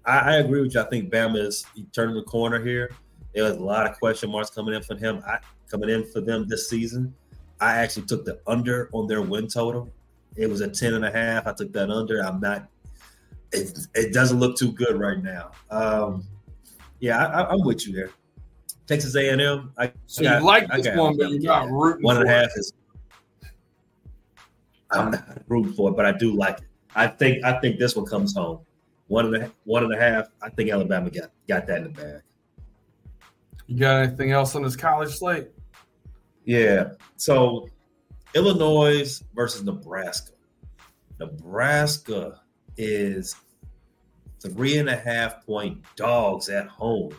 I, 0.06 0.20
I, 0.20 0.36
agree 0.38 0.62
with 0.62 0.74
you. 0.74 0.82
I 0.82 0.86
think 0.86 1.12
Bama 1.12 1.38
is 1.38 1.66
turning 1.94 2.16
the 2.16 2.24
corner 2.24 2.64
here. 2.64 2.92
There 3.34 3.44
was 3.44 3.54
a 3.54 3.64
lot 3.64 3.90
of 3.90 3.98
question 3.98 4.32
marks 4.32 4.50
coming 4.50 4.74
in 4.74 4.82
for 4.82 4.96
him. 4.96 5.22
I 5.28 5.40
coming 5.70 5.90
in 5.90 6.06
for 6.06 6.22
them 6.22 6.48
this 6.48 6.70
season. 6.70 7.14
I 7.60 7.78
actually 7.78 8.06
took 8.06 8.26
the 8.26 8.40
under 8.48 8.90
on 8.94 9.08
their 9.08 9.22
win 9.22 9.48
total. 9.48 9.90
It 10.36 10.50
was 10.50 10.62
a 10.62 10.68
10 10.68 10.94
and 10.94 11.06
a 11.06 11.12
half. 11.12 11.48
I 11.48 11.54
took 11.54 11.72
that 11.74 11.90
under. 11.90 12.20
I'm 12.22 12.40
not 12.40 12.68
it, 13.56 13.88
it 13.94 14.14
doesn't 14.14 14.40
look 14.40 14.58
too 14.58 14.72
good 14.72 15.00
right 15.00 15.22
now. 15.22 15.52
Um, 15.70 16.24
yeah, 17.00 17.26
I, 17.26 17.54
am 17.54 17.64
with 17.64 17.88
you 17.88 17.94
there. 17.94 18.10
Texas 18.88 19.16
A&M. 19.16 19.72
I, 19.78 19.92
so 20.06 20.24
got, 20.24 20.40
you 20.40 20.46
like 20.46 20.68
this 20.72 20.96
one, 20.96 21.18
but 21.18 21.30
you're 21.30 21.42
not 21.42 21.70
rooting. 21.70 22.04
One 22.04 22.18
and 22.18 22.28
a 22.28 22.32
half 22.32 22.50
is. 22.56 22.74
I'm 24.92 25.12
not 25.12 25.42
rooting 25.48 25.74
for 25.74 25.90
it, 25.90 25.96
but 25.96 26.06
I 26.06 26.12
do 26.12 26.34
like 26.34 26.60
it. 26.60 26.66
I 26.96 27.08
think 27.08 27.44
I 27.44 27.60
think 27.60 27.80
this 27.80 27.96
one 27.96 28.06
comes 28.06 28.36
home. 28.36 28.60
One 29.08 29.34
and 29.34 29.44
a 29.44 29.52
one 29.66 29.84
and 29.84 29.94
a 29.94 30.00
half. 30.00 30.28
I 30.42 30.50
think 30.50 30.72
Alabama 30.72 31.10
got 31.10 31.32
got 31.48 31.68
that 31.68 31.78
in 31.78 31.84
the 31.84 31.90
bag. 31.90 32.22
You 33.68 33.80
got 33.80 34.04
anything 34.04 34.32
else 34.32 34.56
on 34.56 34.64
this 34.64 34.76
college 34.76 35.12
slate? 35.12 35.48
Yeah. 36.46 36.92
So 37.18 37.68
Illinois 38.34 39.22
versus 39.34 39.64
Nebraska. 39.64 40.34
Nebraska 41.20 42.42
is 42.78 43.36
three 44.40 44.78
and 44.78 44.90
a 44.90 44.96
half 44.96 45.46
point 45.46 45.84
dogs 45.96 46.50
at 46.50 46.68
home 46.68 47.16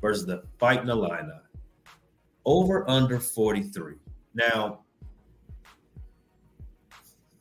versus 0.00 0.26
the 0.26 0.42
Fighting 0.58 0.88
Illini. 0.88 1.32
Over 2.44 2.88
under 2.88 3.20
43. 3.20 3.94
Now, 4.34 4.80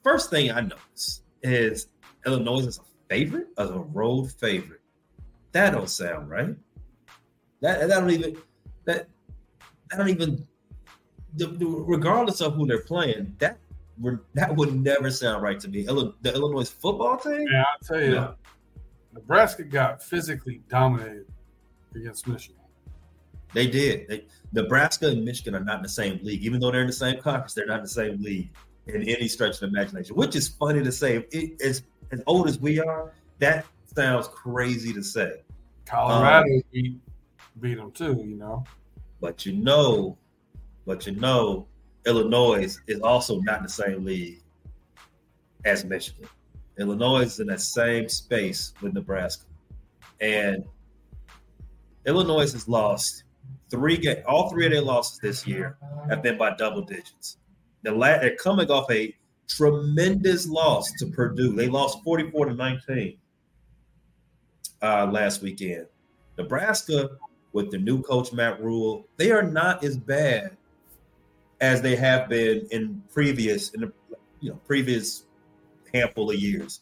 first 0.03 0.29
thing 0.29 0.51
I 0.51 0.61
notice 0.61 1.21
is 1.43 1.87
Illinois 2.25 2.65
is 2.65 2.79
a 2.79 2.81
favorite, 3.09 3.47
as 3.57 3.69
a 3.69 3.79
road 3.79 4.31
favorite. 4.31 4.81
That 5.51 5.71
don't 5.71 5.89
sound 5.89 6.29
right. 6.29 6.55
That 7.61 7.87
that 7.87 7.99
don't 7.99 8.11
even 8.11 8.37
that 8.85 9.07
that 9.89 9.97
don't 9.97 10.09
even 10.09 10.45
the, 11.35 11.47
the, 11.47 11.65
regardless 11.65 12.41
of 12.41 12.55
who 12.55 12.67
they're 12.67 12.81
playing, 12.81 13.35
that 13.39 13.57
that 14.33 14.55
would 14.55 14.75
never 14.83 15.09
sound 15.09 15.41
right 15.41 15.59
to 15.59 15.67
me. 15.67 15.83
The 15.83 16.33
Illinois 16.33 16.69
football 16.69 17.17
team. 17.17 17.47
Yeah, 17.51 17.63
I'll 17.63 17.87
tell 17.87 18.01
you, 18.01 18.11
no. 18.11 18.35
Nebraska 19.13 19.63
got 19.63 20.03
physically 20.03 20.61
dominated 20.69 21.25
against 21.95 22.27
Michigan. 22.27 22.61
They 23.53 23.67
did. 23.67 24.07
They, 24.07 24.25
Nebraska 24.51 25.07
and 25.07 25.25
Michigan 25.25 25.55
are 25.55 25.63
not 25.63 25.77
in 25.77 25.83
the 25.83 25.89
same 25.89 26.19
league, 26.21 26.43
even 26.43 26.59
though 26.59 26.71
they're 26.71 26.81
in 26.81 26.87
the 26.87 26.93
same 26.93 27.19
conference. 27.19 27.53
They're 27.53 27.65
not 27.65 27.77
in 27.77 27.83
the 27.83 27.89
same 27.89 28.21
league 28.21 28.49
in 28.87 29.01
any 29.03 29.27
stretch 29.27 29.61
of 29.61 29.69
imagination. 29.69 30.15
Which 30.15 30.35
is 30.35 30.47
funny 30.47 30.83
to 30.83 30.91
say. 30.91 31.25
It, 31.31 31.61
as 31.61 31.83
as 32.11 32.21
old 32.27 32.47
as 32.47 32.59
we 32.59 32.79
are, 32.79 33.13
that 33.39 33.65
sounds 33.95 34.27
crazy 34.27 34.93
to 34.93 35.03
say. 35.03 35.41
Colorado 35.85 36.53
um, 36.53 36.61
beat 36.71 36.99
beat 37.59 37.75
them 37.75 37.91
too, 37.91 38.23
you 38.25 38.35
know. 38.35 38.63
But 39.21 39.45
you 39.45 39.53
know, 39.53 40.17
but 40.85 41.05
you 41.05 41.13
know, 41.13 41.67
Illinois 42.05 42.77
is 42.87 42.99
also 43.01 43.39
not 43.41 43.57
in 43.57 43.63
the 43.63 43.69
same 43.69 44.05
league 44.05 44.41
as 45.65 45.85
Michigan. 45.85 46.27
Illinois 46.79 47.21
is 47.21 47.39
in 47.39 47.47
that 47.47 47.61
same 47.61 48.07
space 48.07 48.73
with 48.81 48.93
Nebraska. 48.93 49.45
And 50.21 50.63
Illinois 52.05 52.51
has 52.51 52.67
lost 52.67 53.23
three 53.69 53.97
games. 53.97 54.19
All 54.27 54.49
three 54.49 54.65
of 54.65 54.71
their 54.71 54.81
losses 54.81 55.19
this 55.19 55.47
year 55.47 55.77
have 56.09 56.21
been 56.21 56.37
by 56.37 56.55
double 56.55 56.81
digits. 56.81 57.37
The 57.83 57.91
la- 57.91 58.19
they're 58.19 58.35
coming 58.35 58.69
off 58.69 58.89
a 58.91 59.15
tremendous 59.47 60.47
loss 60.47 60.91
to 60.99 61.07
Purdue. 61.07 61.55
They 61.55 61.67
lost 61.67 62.03
44 62.03 62.47
to 62.47 62.53
19 62.53 63.17
uh, 64.81 65.05
last 65.11 65.41
weekend. 65.41 65.87
Nebraska, 66.37 67.11
with 67.53 67.71
the 67.71 67.77
new 67.77 68.01
coach 68.01 68.31
Matt 68.33 68.61
Rhule, 68.61 69.07
they 69.17 69.31
are 69.31 69.43
not 69.43 69.83
as 69.83 69.97
bad 69.97 70.55
as 71.59 71.81
they 71.81 71.95
have 71.95 72.29
been 72.29 72.67
in 72.71 73.01
previous 73.11 73.71
in 73.71 73.81
the 73.81 73.91
you 74.39 74.51
know 74.51 74.59
previous 74.67 75.23
handful 75.93 76.29
of 76.29 76.35
years. 76.35 76.81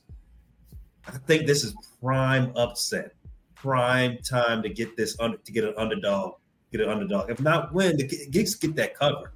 I 1.07 1.11
think 1.11 1.45
this 1.45 1.63
is 1.63 1.73
prime 2.01 2.51
upset, 2.55 3.13
prime 3.53 4.17
time 4.17 4.61
to 4.63 4.69
get 4.69 4.97
this 4.97 5.15
under 5.19 5.37
to 5.37 5.51
get 5.51 5.63
an 5.63 5.73
underdog, 5.77 6.33
get 6.71 6.81
an 6.81 6.89
underdog. 6.89 7.29
If 7.29 7.39
not 7.39 7.73
win, 7.73 7.95
the 7.95 8.27
Geeks 8.31 8.55
get 8.55 8.75
that 8.75 8.95
cover. 8.95 9.31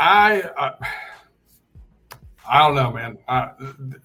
I, 0.00 0.42
I 0.56 0.72
I 2.50 2.66
don't 2.66 2.74
know, 2.74 2.90
man. 2.90 3.16
I, 3.28 3.50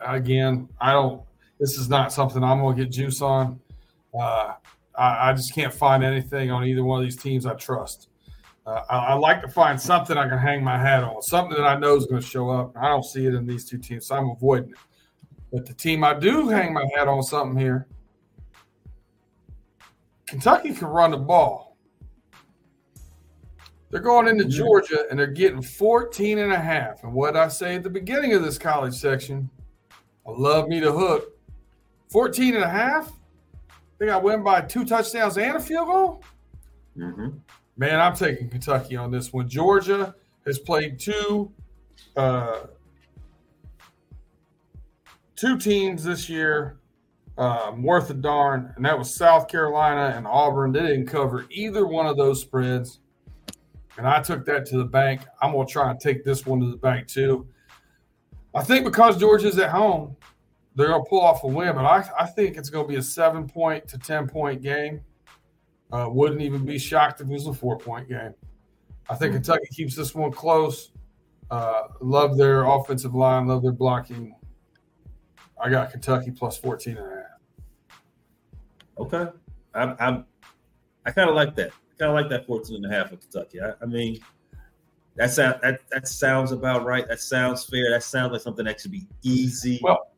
again, 0.02 0.70
I 0.80 0.92
don't. 0.92 1.24
This 1.60 1.80
is 1.80 1.90
not 1.90 2.14
something 2.14 2.44
I'm 2.44 2.60
going 2.60 2.78
to 2.78 2.84
get 2.84 2.92
juice 2.92 3.22
on. 3.22 3.60
Uh, 4.14 4.54
I, 4.96 5.30
I, 5.30 5.34
just 5.34 5.56
can't 5.56 5.74
find 5.74 6.04
anything 6.04 6.52
on 6.52 6.64
either 6.64 6.84
one 6.84 7.00
of 7.00 7.06
these 7.06 7.16
teams 7.16 7.46
I 7.46 7.56
trust. 7.56 8.10
Uh, 8.68 8.82
I, 8.90 8.98
I, 8.98 9.14
like 9.14 9.42
to 9.42 9.48
find 9.48 9.82
something 9.82 10.16
I 10.18 10.30
can 10.30 10.38
hang 10.38 10.64
my 10.64 10.78
hat 10.78 11.04
on, 11.04 11.22
something 11.22 11.58
that 11.58 11.66
I 11.66 11.78
know 11.78 11.96
is 11.96 12.06
going 12.06 12.22
to 12.22 12.28
show 12.28 12.50
up. 12.50 12.76
I 12.78 12.88
don't 12.90 13.04
see 13.04 13.26
it 13.26 13.34
in 13.34 13.48
these 13.48 13.66
two 13.66 13.78
teams, 13.78 14.08
so 14.08 14.16
I'm 14.16 14.30
avoiding 14.30 14.70
it. 14.70 14.78
But 15.52 15.66
the 15.66 15.74
team 15.74 16.04
I 16.04 16.14
do 16.14 16.48
hang 16.48 16.74
my 16.74 16.86
hat 16.96 17.08
on 17.08 17.24
something 17.24 17.58
here, 17.58 17.88
Kentucky 20.28 20.74
can 20.74 20.88
run 20.88 21.12
the 21.12 21.18
ball. 21.18 21.65
They're 23.96 24.04
going 24.04 24.28
into 24.28 24.44
Georgia 24.44 25.06
and 25.10 25.18
they're 25.18 25.26
getting 25.26 25.62
14 25.62 26.40
and 26.40 26.52
a 26.52 26.60
half. 26.60 27.06
And 27.06 27.14
what 27.14 27.38
I 27.38 27.48
say 27.48 27.76
at 27.76 27.84
the 27.84 27.90
beginning 27.90 28.34
of 28.34 28.44
this 28.44 28.58
college 28.58 28.94
section, 28.94 29.50
I 30.28 30.32
love 30.32 30.68
me 30.68 30.82
to 30.82 30.92
hook. 30.92 31.32
14 32.12 32.56
and 32.56 32.64
a 32.66 32.70
half? 32.70 33.14
Think 33.98 34.12
I 34.12 34.18
win 34.18 34.44
by 34.44 34.60
two 34.60 34.84
touchdowns 34.84 35.38
and 35.38 35.56
a 35.56 35.62
field 35.62 35.88
goal? 35.88 36.24
Mm-hmm. 36.98 37.38
Man, 37.78 38.02
I'm 38.02 38.14
taking 38.14 38.50
Kentucky 38.50 38.98
on 38.98 39.12
this 39.12 39.32
one. 39.32 39.48
Georgia 39.48 40.14
has 40.46 40.60
played 40.60 41.00
two 41.00 41.54
uh, 42.18 42.64
two 45.38 45.58
teams 45.58 46.04
this 46.04 46.28
year 46.28 46.80
um, 47.38 47.82
worth 47.82 48.10
a 48.10 48.14
darn, 48.14 48.74
and 48.76 48.84
that 48.84 49.00
was 49.00 49.16
South 49.16 49.48
Carolina 49.48 50.14
and 50.18 50.28
Auburn. 50.28 50.74
They 50.74 50.82
didn't 50.82 51.08
cover 51.08 51.46
either 51.50 51.88
one 51.88 52.08
of 52.08 52.18
those 52.18 52.42
spreads, 52.42 53.00
and 53.98 54.08
I 54.08 54.22
took 54.22 54.46
that 54.46 54.66
to 54.68 54.78
the 54.78 54.86
bank. 54.86 55.22
I'm 55.42 55.54
going 55.54 55.68
to 55.68 55.72
try 55.72 55.90
and 55.90 56.00
take 56.00 56.24
this 56.24 56.46
one 56.46 56.60
to 56.60 56.70
the 56.70 56.78
bank 56.78 57.08
too. 57.08 57.48
I 58.54 58.64
think 58.64 58.86
because 58.86 59.18
Georgia's 59.18 59.58
at 59.58 59.70
home, 59.70 60.16
they're 60.76 60.88
going 60.88 61.04
to 61.04 61.10
pull 61.10 61.22
off 61.22 61.44
a 61.44 61.48
win, 61.48 61.74
but 61.76 61.86
I, 61.86 62.04
I 62.20 62.26
think 62.26 62.58
it's 62.58 62.70
going 62.70 62.86
to 62.86 62.90
be 62.90 62.98
a 62.98 63.02
seven 63.02 63.48
point 63.48 63.88
to 63.90 63.98
10 63.98 64.28
point 64.28 64.62
game. 64.62 65.02
Uh, 65.92 66.08
wouldn't 66.10 66.42
even 66.42 66.66
be 66.66 66.78
shocked 66.78 67.22
if 67.22 67.28
it 67.28 67.34
was 67.34 67.48
a 67.48 67.54
four 67.54 67.78
point 67.78 68.10
game. 68.10 68.34
I 69.10 69.16
think 69.16 69.32
hmm. 69.32 69.38
Kentucky 69.38 69.68
keeps 69.72 69.96
this 69.96 70.14
one 70.14 70.32
close. 70.32 70.92
Uh, 71.52 71.84
love 72.02 72.38
their 72.38 72.64
offensive 72.64 73.14
line, 73.14 73.48
love 73.48 73.62
their 73.62 73.72
blocking. 73.72 74.36
I 75.62 75.70
got 75.70 75.92
Kentucky 75.92 76.32
plus 76.32 76.58
14 76.58 76.98
and 76.98 77.06
a 77.06 77.10
half. 77.10 77.26
Okay. 78.98 79.32
I'm, 79.74 79.96
I'm 80.00 80.26
I 81.06 81.12
kind 81.12 81.30
of 81.30 81.36
like 81.36 81.56
that. 81.56 81.72
Kind 81.98 82.10
of 82.10 82.16
like 82.16 82.30
that 82.30 82.46
14 82.46 82.76
and 82.76 82.86
a 82.86 82.90
half 82.90 83.12
of 83.12 83.22
Kentucky. 83.22 83.62
I, 83.62 83.74
I 83.82 83.86
mean, 83.86 84.20
that, 85.16 85.32
sound, 85.32 85.60
that, 85.62 85.82
that 85.92 86.08
sounds 86.08 86.52
about 86.52 86.86
right. 86.86 87.08
That 87.08 87.22
sounds 87.22 87.64
fair. 87.66 87.90
That 87.92 88.04
sounds 88.04 88.34
like 88.34 88.42
something 88.42 88.66
that 88.66 88.82
should 88.82 88.92
be 88.92 89.08
easy. 89.24 89.80
Well, 89.82 90.12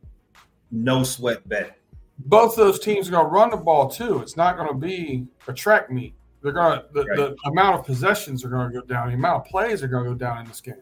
no 0.72 1.04
sweat 1.04 1.48
bet 1.48 1.78
both 2.20 2.56
those 2.56 2.80
teams 2.80 3.08
are 3.08 3.12
going 3.12 3.26
to 3.26 3.30
run 3.30 3.50
the 3.50 3.58
ball 3.58 3.90
too. 3.90 4.20
It's 4.20 4.38
not 4.38 4.58
going 4.58 4.68
to 4.68 4.74
be 4.74 5.28
a 5.48 5.54
track 5.54 5.92
meet. 5.92 6.14
They're 6.42 6.52
going 6.52 6.80
to 6.80 6.86
the, 6.94 7.06
right. 7.06 7.18
the 7.18 7.38
amount 7.50 7.80
of 7.80 7.86
possessions 7.86 8.44
are 8.44 8.50
going 8.50 8.72
to 8.72 8.82
go 8.82 8.86
down. 8.86 9.10
The 9.10 9.16
amount 9.16 9.46
of 9.46 9.52
plays 9.52 9.84
are 9.84 9.88
going 9.88 10.06
to 10.06 10.12
go 10.12 10.16
down 10.16 10.40
in 10.40 10.48
this 10.48 10.62
game. 10.62 10.82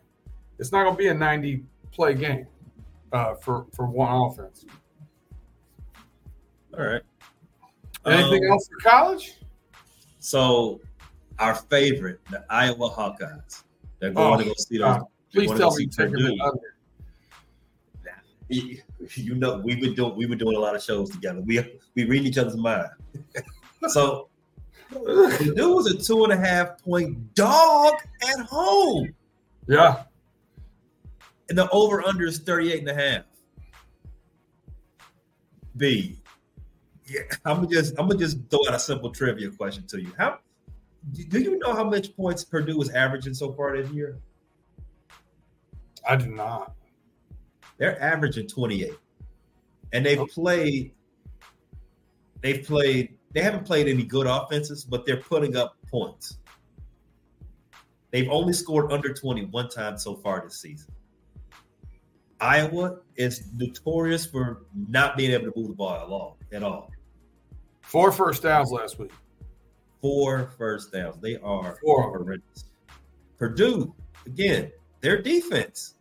It's 0.60 0.72
not 0.72 0.84
going 0.84 0.96
to 0.96 0.98
be 0.98 1.08
a 1.08 1.14
ninety 1.14 1.64
play 1.92 2.14
game 2.14 2.48
uh, 3.12 3.36
for 3.36 3.66
for 3.74 3.86
one 3.86 4.12
offense. 4.12 4.66
All 6.78 6.86
right. 6.86 7.02
Anything 8.06 8.46
um, 8.46 8.52
else 8.52 8.68
for 8.68 8.90
college? 8.90 9.34
So, 10.26 10.82
our 11.38 11.54
favorite, 11.54 12.20
the 12.32 12.44
Iowa 12.50 12.90
Hawkeyes. 12.90 13.62
They're 14.00 14.10
going 14.10 14.34
oh, 14.34 14.38
to 14.40 14.44
go 14.44 14.54
see 14.58 14.80
those. 14.80 15.04
Please 15.32 15.52
tell 15.52 15.76
me 15.76 15.84
you 15.84 15.90
take 18.50 18.82
you 19.18 19.36
know, 19.36 19.62
we've 19.64 19.80
been 19.80 19.94
doing 19.94 20.16
we've 20.16 20.28
been 20.28 20.40
doing 20.40 20.56
a 20.56 20.60
lot 20.60 20.76
of 20.76 20.82
shows 20.82 21.12
together. 21.12 21.42
We 21.42 21.80
we 21.94 22.06
read 22.06 22.26
each 22.26 22.40
other's 22.40 22.58
mind. 22.58 22.90
so 23.88 24.30
the 24.90 25.54
dude 25.56 25.76
was 25.76 25.86
a 25.92 25.96
two 25.96 26.24
and 26.24 26.34
a 26.34 26.38
half 26.38 26.84
point 26.84 27.36
dog 27.36 27.94
at 28.28 28.48
home. 28.48 29.14
Yeah. 29.68 30.06
And 31.50 31.58
the 31.58 31.70
over 31.70 32.02
under 32.04 32.26
is 32.26 32.40
38 32.40 32.80
and 32.80 32.90
a 32.90 32.96
half. 32.96 33.26
B. 35.78 36.18
Yeah, 37.08 37.22
I'm 37.46 37.58
gonna 37.58 37.68
just 37.68 37.94
I'm 38.00 38.08
gonna 38.08 38.20
just 38.20 38.40
throw 38.50 38.62
out 38.68 38.74
a 38.74 38.80
simple 38.80 39.12
trivia 39.12 39.52
question 39.52 39.86
to 39.88 40.02
you. 40.02 40.12
How 40.18 40.40
do 41.14 41.40
you 41.40 41.60
know 41.60 41.74
how 41.74 41.84
much 41.84 42.16
points 42.16 42.44
Purdue 42.44 42.82
is 42.82 42.90
averaging 42.90 43.36
so 43.36 43.54
far 43.54 43.78
this 43.78 43.92
year? 43.92 44.18
I 46.08 46.16
do 46.16 46.28
not. 46.28 46.74
They're 47.78 48.02
averaging 48.02 48.48
28. 48.48 48.94
And 49.94 50.06
they've 50.06 50.28
played 50.28 50.94
they've 52.42 52.66
played 52.66 53.18
they 53.34 53.42
haven't 53.42 53.66
played 53.66 53.88
any 53.88 54.04
good 54.04 54.28
offenses, 54.28 54.84
but 54.84 55.06
they're 55.06 55.18
putting 55.18 55.56
up 55.56 55.76
points. 55.92 56.40
They've 58.12 58.30
only 58.30 58.54
scored 58.54 58.92
under 58.94 59.14
20 59.14 59.46
one 59.46 59.70
time 59.70 59.98
so 59.98 60.16
far 60.16 60.42
this 60.44 60.62
season. 60.62 60.94
Iowa 62.40 63.00
is 63.16 63.48
notorious 63.56 64.26
for 64.26 64.64
not 64.74 65.18
being 65.18 65.32
able 65.32 65.52
to 65.52 65.60
move 65.60 65.70
the 65.70 65.74
ball 65.74 65.96
at 65.96 66.08
all. 66.08 66.38
At 66.52 66.64
all. 66.64 66.92
Four 67.86 68.12
first 68.12 68.44
downs 68.44 68.72
last 68.72 69.00
week. 69.00 69.12
Four 70.02 70.52
first 70.58 70.92
downs. 70.92 71.18
They 71.22 71.38
are 71.38 71.78
Four. 71.84 72.18
horrendous. 72.18 72.66
Purdue, 73.38 73.94
again, 74.26 74.72
their 75.02 75.22
defense 75.22 75.96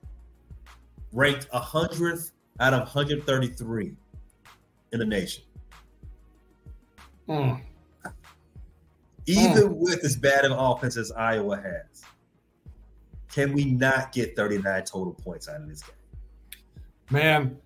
ranked 1.12 1.48
100th 1.50 2.32
out 2.60 2.72
of 2.72 2.80
133 2.80 3.96
in 4.92 4.98
the 4.98 5.04
nation. 5.04 5.44
Hmm. 7.26 7.54
Even 9.26 9.76
with 9.78 10.04
as 10.04 10.16
bad 10.16 10.44
an 10.44 10.52
offense 10.52 10.96
as 10.96 11.10
Iowa 11.12 11.56
has, 11.56 12.04
can 13.30 13.52
we 13.52 13.64
not 13.64 14.12
get 14.12 14.36
39 14.36 14.84
total 14.84 15.14
points 15.14 15.48
out 15.48 15.60
of 15.60 15.68
this 15.68 15.82
game? 15.82 15.96
Man, 17.10 17.56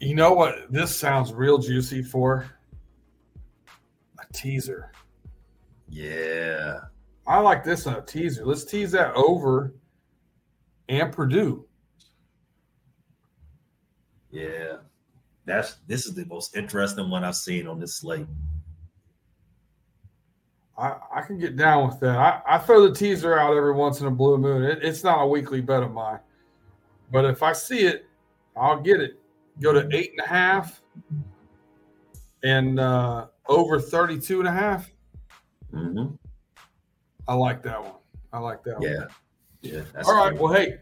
you 0.00 0.14
know 0.14 0.32
what? 0.32 0.70
This 0.70 0.94
sounds 0.94 1.32
real 1.32 1.58
juicy 1.58 2.02
for 2.02 2.48
teaser. 4.32 4.92
Yeah. 5.88 6.80
I 7.26 7.40
like 7.40 7.64
this 7.64 7.86
on 7.86 7.96
a 7.96 8.02
teaser. 8.02 8.44
Let's 8.44 8.64
tease 8.64 8.92
that 8.92 9.14
over 9.14 9.74
and 10.88 11.12
Purdue. 11.12 11.66
Yeah. 14.30 14.76
That's 15.44 15.76
this 15.86 16.06
is 16.06 16.14
the 16.14 16.26
most 16.26 16.56
interesting 16.56 17.08
one 17.08 17.24
I've 17.24 17.36
seen 17.36 17.66
on 17.66 17.80
this 17.80 17.96
slate. 17.96 18.26
I, 20.76 20.96
I 21.12 21.22
can 21.22 21.38
get 21.38 21.56
down 21.56 21.88
with 21.88 21.98
that. 22.00 22.16
I, 22.16 22.40
I 22.46 22.58
throw 22.58 22.86
the 22.86 22.94
teaser 22.94 23.38
out 23.38 23.56
every 23.56 23.72
once 23.72 24.00
in 24.00 24.06
a 24.06 24.10
blue 24.10 24.38
moon. 24.38 24.62
It, 24.62 24.78
it's 24.82 25.02
not 25.02 25.22
a 25.22 25.26
weekly 25.26 25.60
bet 25.60 25.82
of 25.82 25.92
mine. 25.92 26.20
But 27.10 27.24
if 27.24 27.42
I 27.42 27.52
see 27.52 27.80
it, 27.80 28.06
I'll 28.56 28.80
get 28.80 29.00
it. 29.00 29.18
Go 29.60 29.72
to 29.72 29.88
eight 29.92 30.12
and 30.12 30.20
a 30.24 30.28
half 30.28 30.80
and 32.44 32.78
uh, 32.78 33.26
over 33.48 33.80
32 33.80 34.40
and 34.40 34.48
a 34.48 34.52
half. 34.52 34.90
Mm-hmm. 35.72 36.14
I 37.26 37.34
like 37.34 37.62
that 37.62 37.82
one. 37.82 37.92
I 38.32 38.38
like 38.38 38.62
that 38.64 38.78
one. 38.78 38.90
Yeah. 38.90 39.04
Yeah. 39.60 39.82
All 40.04 40.14
right. 40.14 40.38
Well, 40.38 40.52
hey, 40.52 40.78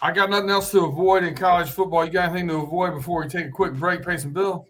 I 0.00 0.12
got 0.12 0.30
nothing 0.30 0.50
else 0.50 0.70
to 0.72 0.84
avoid 0.84 1.24
in 1.24 1.34
college 1.34 1.70
football. 1.70 2.04
You 2.04 2.10
got 2.10 2.30
anything 2.30 2.48
to 2.48 2.56
avoid 2.56 2.94
before 2.94 3.22
we 3.22 3.28
take 3.28 3.46
a 3.46 3.50
quick 3.50 3.74
break, 3.74 4.04
pay 4.04 4.16
some 4.16 4.32
bill? 4.32 4.66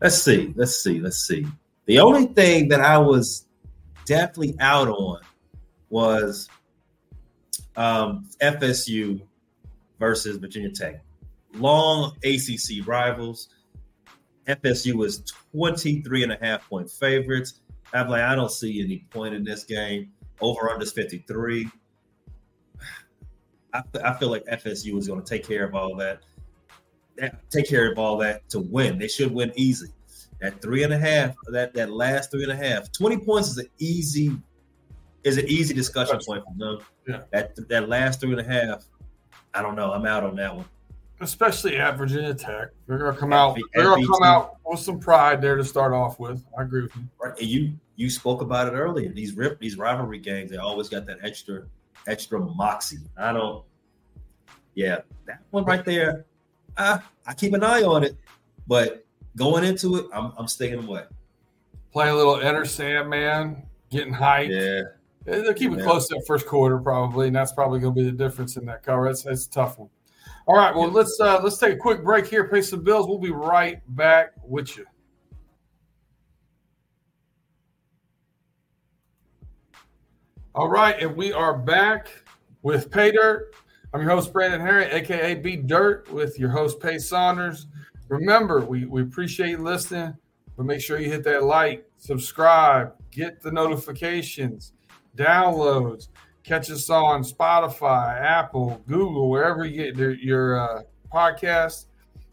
Let's 0.00 0.20
see. 0.22 0.52
Let's 0.56 0.82
see. 0.82 1.00
Let's 1.00 1.26
see. 1.26 1.46
The 1.86 2.00
only 2.00 2.26
thing 2.26 2.68
that 2.68 2.80
I 2.80 2.98
was 2.98 3.46
definitely 4.04 4.56
out 4.60 4.88
on 4.88 5.20
was 5.90 6.48
um, 7.76 8.28
FSU 8.40 9.20
versus 9.98 10.36
Virginia 10.38 10.70
Tech. 10.70 11.02
Long 11.54 12.16
ACC 12.24 12.86
rivals. 12.86 13.48
FSU 14.46 14.94
was 14.94 15.22
23 15.52 16.24
and 16.24 16.32
a 16.32 16.38
half 16.40 16.68
point 16.68 16.90
favorites. 16.90 17.60
I'm 17.92 18.08
like, 18.08 18.22
I 18.22 18.34
don't 18.34 18.50
see 18.50 18.82
any 18.82 19.04
point 19.10 19.34
in 19.34 19.44
this 19.44 19.64
game. 19.64 20.10
Over 20.40 20.70
under 20.70 20.82
is 20.82 20.92
53. 20.92 21.68
I, 23.74 23.82
I 24.04 24.14
feel 24.14 24.30
like 24.30 24.44
FSU 24.46 24.98
is 24.98 25.06
going 25.06 25.22
to 25.22 25.26
take 25.26 25.46
care 25.46 25.64
of 25.64 25.74
all 25.74 25.94
that. 25.96 26.20
Take 27.50 27.68
care 27.68 27.90
of 27.90 27.98
all 27.98 28.16
that 28.18 28.48
to 28.50 28.60
win. 28.60 28.98
They 28.98 29.08
should 29.08 29.32
win 29.32 29.52
easy. 29.54 29.88
That 30.40 30.60
three 30.60 30.82
and 30.82 30.92
a 30.92 30.98
half, 30.98 31.36
that 31.48 31.72
that 31.74 31.90
last 31.90 32.30
three 32.30 32.42
and 32.42 32.50
a 32.50 32.56
half, 32.56 32.90
20 32.90 33.18
points 33.18 33.50
is 33.50 33.58
an 33.58 33.68
easy, 33.78 34.36
is 35.22 35.38
an 35.38 35.46
easy 35.46 35.72
discussion 35.72 36.18
point 36.26 36.42
for 36.44 36.54
them. 36.58 36.78
Yeah. 37.06 37.20
That 37.30 37.68
that 37.68 37.88
last 37.88 38.20
three 38.20 38.32
and 38.32 38.40
a 38.40 38.44
half, 38.44 38.84
I 39.54 39.62
don't 39.62 39.76
know. 39.76 39.92
I'm 39.92 40.06
out 40.06 40.24
on 40.24 40.34
that 40.36 40.56
one. 40.56 40.64
Especially 41.22 41.76
at 41.76 41.96
Virginia 41.96 42.34
Tech. 42.34 42.70
They're 42.86 42.98
gonna 42.98 43.16
come 43.16 43.32
out 43.32 43.58
they're 43.74 43.84
gonna 43.84 44.06
come 44.06 44.22
out 44.22 44.56
with 44.66 44.80
some 44.80 44.98
pride 44.98 45.40
there 45.40 45.56
to 45.56 45.64
start 45.64 45.92
off 45.92 46.18
with. 46.18 46.44
I 46.58 46.62
agree 46.62 46.82
with 46.82 46.96
you. 46.96 47.02
Right. 47.22 47.38
And 47.38 47.48
you 47.48 47.72
you 47.96 48.10
spoke 48.10 48.40
about 48.40 48.66
it 48.66 48.76
earlier. 48.76 49.12
These 49.12 49.36
rip 49.36 49.60
these 49.60 49.76
rivalry 49.78 50.18
games, 50.18 50.50
they 50.50 50.56
always 50.56 50.88
got 50.88 51.06
that 51.06 51.18
extra 51.22 51.64
extra 52.06 52.40
moxie. 52.40 52.98
I 53.16 53.32
don't. 53.32 53.64
Yeah, 54.74 55.00
that 55.26 55.40
one 55.50 55.64
right 55.64 55.84
there. 55.84 56.24
I 56.76 57.00
I 57.26 57.34
keep 57.34 57.52
an 57.52 57.62
eye 57.62 57.82
on 57.82 58.02
it, 58.02 58.16
but 58.66 59.04
going 59.36 59.64
into 59.64 59.96
it, 59.96 60.06
I'm 60.12 60.32
I'm 60.36 60.48
staying 60.48 60.82
away. 60.84 61.04
Playing 61.92 62.14
a 62.14 62.16
little 62.16 62.40
Enter 62.40 62.64
Sandman, 62.64 63.62
getting 63.90 64.14
hyped. 64.14 64.48
Yeah. 64.48 64.82
They'll 65.24 65.54
keep 65.54 65.70
it 65.72 65.78
Yeah. 65.78 65.84
close 65.84 66.08
to 66.08 66.14
that 66.16 66.24
first 66.26 66.46
quarter, 66.46 66.78
probably, 66.78 67.28
and 67.28 67.36
that's 67.36 67.52
probably 67.52 67.78
going 67.78 67.94
to 67.94 68.00
be 68.00 68.04
the 68.04 68.16
difference 68.16 68.56
in 68.56 68.64
that 68.66 68.82
cover. 68.82 69.04
That's, 69.06 69.22
that's 69.22 69.46
a 69.46 69.50
tough 69.50 69.78
one. 69.78 69.88
All 70.46 70.56
right, 70.56 70.74
well 70.74 70.90
let's 70.90 71.16
uh, 71.20 71.40
let's 71.42 71.58
take 71.58 71.74
a 71.74 71.76
quick 71.76 72.02
break 72.02 72.26
here, 72.26 72.48
pay 72.48 72.62
some 72.62 72.82
bills. 72.82 73.06
We'll 73.06 73.18
be 73.18 73.30
right 73.30 73.80
back 73.94 74.32
with 74.42 74.76
you. 74.76 74.84
All 80.54 80.68
right, 80.68 81.00
and 81.00 81.16
we 81.16 81.32
are 81.32 81.56
back 81.56 82.08
with 82.62 82.90
Pay 82.90 83.12
Dirt. 83.12 83.54
I'm 83.94 84.00
your 84.00 84.10
host 84.10 84.32
Brandon 84.32 84.60
Harry, 84.60 84.84
aka 84.86 85.34
B 85.36 85.56
Dirt, 85.56 86.10
with 86.12 86.38
your 86.38 86.50
host 86.50 86.80
Pay 86.80 86.98
Saunders. 86.98 87.68
Remember, 88.08 88.60
we, 88.60 88.84
we 88.84 89.02
appreciate 89.02 89.50
you 89.50 89.58
listening, 89.58 90.14
but 90.56 90.66
make 90.66 90.80
sure 90.80 90.98
you 90.98 91.08
hit 91.08 91.24
that 91.24 91.44
like, 91.44 91.88
subscribe, 91.98 92.94
get 93.10 93.40
the 93.40 93.50
notifications, 93.50 94.72
downloads, 95.16 96.08
catch 96.44 96.70
us 96.70 96.90
on 96.90 97.22
Spotify, 97.22 98.20
Apple, 98.20 98.82
Google, 98.88 99.30
wherever 99.30 99.64
you 99.64 99.76
get 99.76 99.96
your, 99.96 100.14
your 100.14 100.60
uh, 100.60 100.82
podcast. 101.12 101.86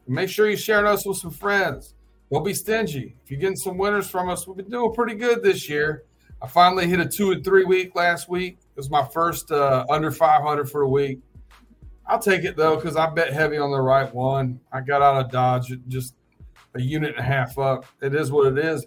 Make 0.08 0.30
sure 0.30 0.48
you're 0.48 0.58
sharing 0.58 0.88
us 0.88 1.06
with 1.06 1.18
some 1.18 1.32
friends. 1.32 1.94
Don't 2.32 2.44
be 2.44 2.54
stingy. 2.54 3.16
If 3.24 3.32
you're 3.32 3.40
getting 3.40 3.56
some 3.56 3.78
winners 3.78 4.10
from 4.10 4.30
us, 4.30 4.48
we've 4.48 4.58
been 4.58 4.70
doing 4.70 4.94
pretty 4.94 5.16
good 5.16 5.44
this 5.44 5.70
year. 5.70 6.04
I 6.42 6.48
finally 6.48 6.88
hit 6.88 7.00
a 7.00 7.06
two 7.06 7.32
and 7.32 7.44
three 7.44 7.66
week 7.66 7.96
last 7.96 8.30
week. 8.30 8.60
It 8.60 8.78
was 8.78 8.90
my 8.90 9.06
first 9.06 9.52
uh, 9.52 9.86
under 9.90 10.12
500 10.12 10.70
for 10.70 10.82
a 10.82 10.88
week. 10.88 11.20
I'll 12.08 12.20
take 12.20 12.44
it 12.44 12.56
though 12.56 12.76
because 12.76 12.96
I 12.96 13.10
bet 13.10 13.34
heavy 13.34 13.58
on 13.58 13.72
the 13.72 13.82
right 13.82 14.14
one. 14.14 14.60
I 14.72 14.82
got 14.82 15.02
out 15.02 15.24
of 15.24 15.32
Dodge 15.32 15.72
just 15.88 16.16
a 16.76 16.82
unit 16.82 17.12
and 17.12 17.20
a 17.20 17.24
half 17.24 17.58
up. 17.60 17.86
It 18.02 18.16
is 18.16 18.32
what 18.32 18.48
it 18.48 18.64
is. 18.64 18.86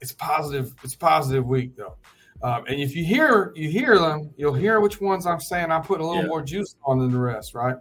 It's 0.00 0.12
positive. 0.12 0.74
It's 0.82 0.96
positive 0.96 1.46
week 1.46 1.76
though. 1.76 1.96
Um, 2.42 2.64
and 2.66 2.80
if 2.80 2.96
you 2.96 3.04
hear 3.04 3.52
you 3.54 3.68
hear 3.68 3.98
them, 3.98 4.32
you'll 4.36 4.54
hear 4.54 4.80
which 4.80 5.00
ones 5.00 5.26
I'm 5.26 5.40
saying 5.40 5.70
I 5.70 5.78
put 5.80 6.00
a 6.00 6.06
little 6.06 6.22
Yeah. 6.22 6.28
more 6.28 6.42
juice 6.42 6.74
on 6.84 6.98
than 6.98 7.12
the 7.12 7.18
rest, 7.18 7.54
right? 7.54 7.76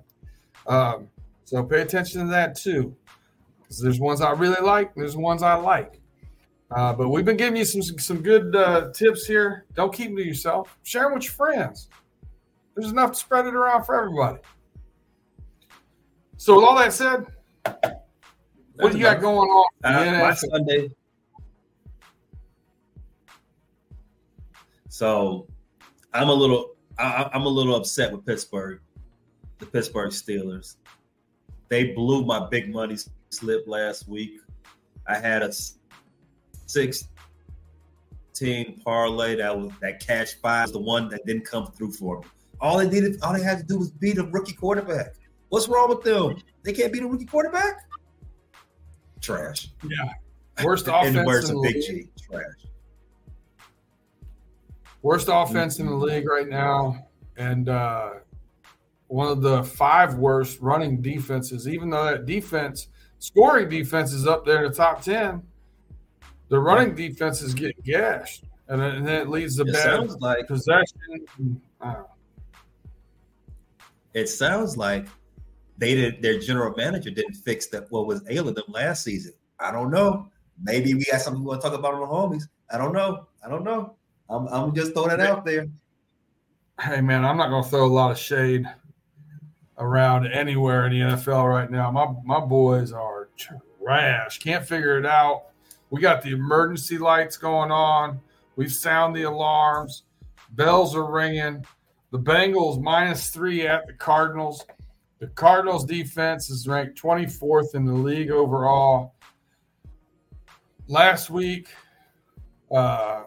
Um, 0.67 1.08
so 1.45 1.63
pay 1.63 1.82
attention 1.82 2.21
to 2.21 2.28
that 2.28 2.56
too, 2.56 2.95
because 3.60 3.80
there's 3.80 4.00
ones 4.00 4.21
I 4.21 4.32
really 4.32 4.62
like. 4.62 4.91
And 4.95 5.02
there's 5.04 5.17
ones 5.17 5.41
I 5.41 5.56
like. 5.56 6.00
Uh, 6.69 6.93
but 6.93 7.10
we've 7.10 7.26
been 7.26 7.38
giving 7.38 7.58
you 7.58 7.65
some 7.65 7.82
some 7.82 8.21
good 8.21 8.56
uh, 8.56 8.91
tips 8.93 9.26
here. 9.26 9.65
Don't 9.74 9.93
keep 9.93 10.08
them 10.10 10.17
to 10.17 10.26
yourself. 10.26 10.78
Share 10.84 11.04
them 11.04 11.15
with 11.15 11.24
your 11.24 11.34
friends. 11.34 11.89
There's 12.76 12.91
enough 12.91 13.12
to 13.12 13.17
spread 13.17 13.47
it 13.47 13.56
around 13.56 13.84
for 13.84 13.95
everybody. 13.95 14.39
So 16.38 16.56
with 16.56 16.65
all 16.65 16.76
that 16.78 16.93
said, 16.93 17.26
what 18.76 18.91
do 18.91 18.97
you 18.97 19.04
got 19.04 19.21
going 19.21 19.50
on? 19.50 19.65
Uh, 19.84 20.19
my 20.21 20.34
Sunday. 20.34 20.89
So, 24.91 25.47
I'm 26.13 26.27
a 26.27 26.34
little, 26.34 26.75
I, 26.99 27.30
I'm 27.34 27.43
a 27.43 27.49
little 27.49 27.75
upset 27.77 28.12
with 28.12 28.25
Pittsburgh, 28.25 28.82
the 29.60 29.65
Pittsburgh 29.65 30.12
Steelers. 30.12 30.75
They 31.69 31.93
blew 31.93 32.25
my 32.25 32.49
big 32.49 32.73
money 32.73 32.97
slip 33.30 33.63
last 33.67 34.10
week. 34.10 34.41
I 35.08 35.17
had 35.17 35.43
a 35.43 35.54
six 36.65 37.08
team 38.34 38.82
parlay 38.84 39.38
that 39.38 39.58
was 39.58 39.71
that 39.80 40.06
cash 40.06 40.34
five 40.41 40.65
was 40.65 40.73
the 40.73 40.80
one 40.80 41.08
that 41.08 41.25
didn't 41.25 41.45
come 41.45 41.67
through 41.67 41.93
for 41.93 42.19
me. 42.19 42.25
All 42.60 42.77
they 42.77 42.89
needed, 42.89 43.17
all 43.21 43.34
they 43.34 43.41
had 43.41 43.60
to 43.60 43.63
do 43.63 43.77
was 43.77 43.91
beat 43.91 44.17
a 44.17 44.25
rookie 44.25 44.54
quarterback. 44.54 45.13
What's 45.47 45.69
wrong 45.69 45.88
with 45.88 46.04
them? 46.04 46.36
They 46.63 46.73
can't 46.73 46.91
beat 46.91 47.04
a 47.04 47.08
rookie 47.08 47.25
quarterback. 47.25 47.88
Trash. 49.21 49.69
Yeah. 49.89 50.12
Worst 50.65 50.88
in 51.06 51.13
the 51.13 51.21
offense 51.21 51.49
in 51.49 51.56
of 51.56 51.62
the 51.62 51.69
Big 51.69 51.75
league. 51.75 52.10
G. 52.17 52.23
Trash. 52.30 52.70
Worst 55.01 55.29
offense 55.31 55.79
in 55.79 55.87
the 55.87 55.95
league 55.95 56.27
right 56.27 56.47
now, 56.47 57.07
and 57.35 57.69
uh, 57.69 58.11
one 59.07 59.27
of 59.27 59.41
the 59.41 59.63
five 59.63 60.15
worst 60.15 60.59
running 60.61 61.01
defenses. 61.01 61.67
Even 61.67 61.89
though 61.89 62.05
that 62.05 62.25
defense, 62.25 62.87
scoring 63.19 63.67
defense, 63.67 64.13
is 64.13 64.27
up 64.27 64.45
there 64.45 64.63
in 64.63 64.71
the 64.71 64.75
top 64.75 65.01
ten, 65.01 65.41
the 66.49 66.59
running 66.59 66.93
defense 66.93 67.41
is 67.41 67.53
getting 67.53 67.81
gashed, 67.83 68.43
and 68.67 68.79
then, 68.79 68.95
and 68.95 69.07
then 69.07 69.21
it 69.21 69.29
leads 69.29 69.55
to 69.57 69.63
It 69.63 69.73
bad 69.73 69.83
sounds 69.83 70.17
like 70.19 70.47
possession. 70.47 71.61
It 74.13 74.27
sounds 74.27 74.77
like 74.77 75.07
they 75.77 75.95
did 75.95 76.21
their 76.21 76.37
general 76.37 76.73
manager 76.77 77.09
didn't 77.09 77.33
fix 77.33 77.67
that 77.67 77.91
what 77.91 78.05
was 78.05 78.21
ailing 78.29 78.53
them 78.53 78.65
last 78.67 79.03
season. 79.03 79.33
I 79.59 79.71
don't 79.71 79.89
know. 79.89 80.29
maybe 80.61 80.93
we 80.93 81.05
got 81.05 81.21
something 81.21 81.41
we 81.41 81.47
want 81.47 81.61
to 81.61 81.69
talk 81.69 81.77
about 81.77 81.95
on 81.95 82.01
the 82.01 82.05
homies. 82.05 82.43
I 82.71 82.77
don't 82.77 82.93
know. 82.93 83.27
I 83.43 83.49
don't 83.49 83.63
know. 83.63 83.95
I'm, 84.32 84.48
I'm 84.48 84.74
just 84.74 84.94
throwing 84.94 85.12
it 85.12 85.20
out 85.20 85.46
there. 85.46 85.67
Hey 86.80 87.02
man, 87.02 87.26
I'm 87.26 87.38
not 87.38 87.50
gonna 87.50 87.67
throw 87.67 87.86
a 87.86 87.88
lot 87.88 88.12
of 88.12 88.17
shade 88.17 88.65
around 89.78 90.28
anywhere 90.28 90.88
in 90.88 90.94
the 90.94 91.15
NFL 91.15 91.50
right 91.50 91.70
now. 91.70 91.91
My 91.91 92.08
my 92.24 92.39
boys 92.39 92.94
are 92.94 93.30
trash. 93.36 94.39
Can't 94.39 94.65
figure 94.65 94.98
it 94.98 95.06
out. 95.06 95.48
We 95.89 96.00
got 96.00 96.22
the 96.22 96.32
emergency 96.32 96.98
lights 96.98 97.36
going 97.36 97.72
on. 97.72 98.22
We've 98.56 98.72
sound 98.72 99.15
the 99.15 99.24
alarms. 99.24 100.04
Bells 100.52 100.96
are 100.96 101.12
ringing. 101.12 101.65
The 102.12 102.20
Bengals 102.20 102.82
minus 102.82 103.30
three 103.30 103.67
at 103.67 103.86
the 103.86 103.94
Cardinals. 103.94 104.65
The 105.20 105.28
Cardinals 105.28 105.86
defense 105.86 106.50
is 106.50 106.67
ranked 106.67 107.02
24th 107.02 107.76
in 107.76 107.86
the 107.86 107.94
league 107.94 108.32
overall. 108.32 109.15
Last 110.88 111.30
week, 111.30 111.67
uh, 112.74 113.24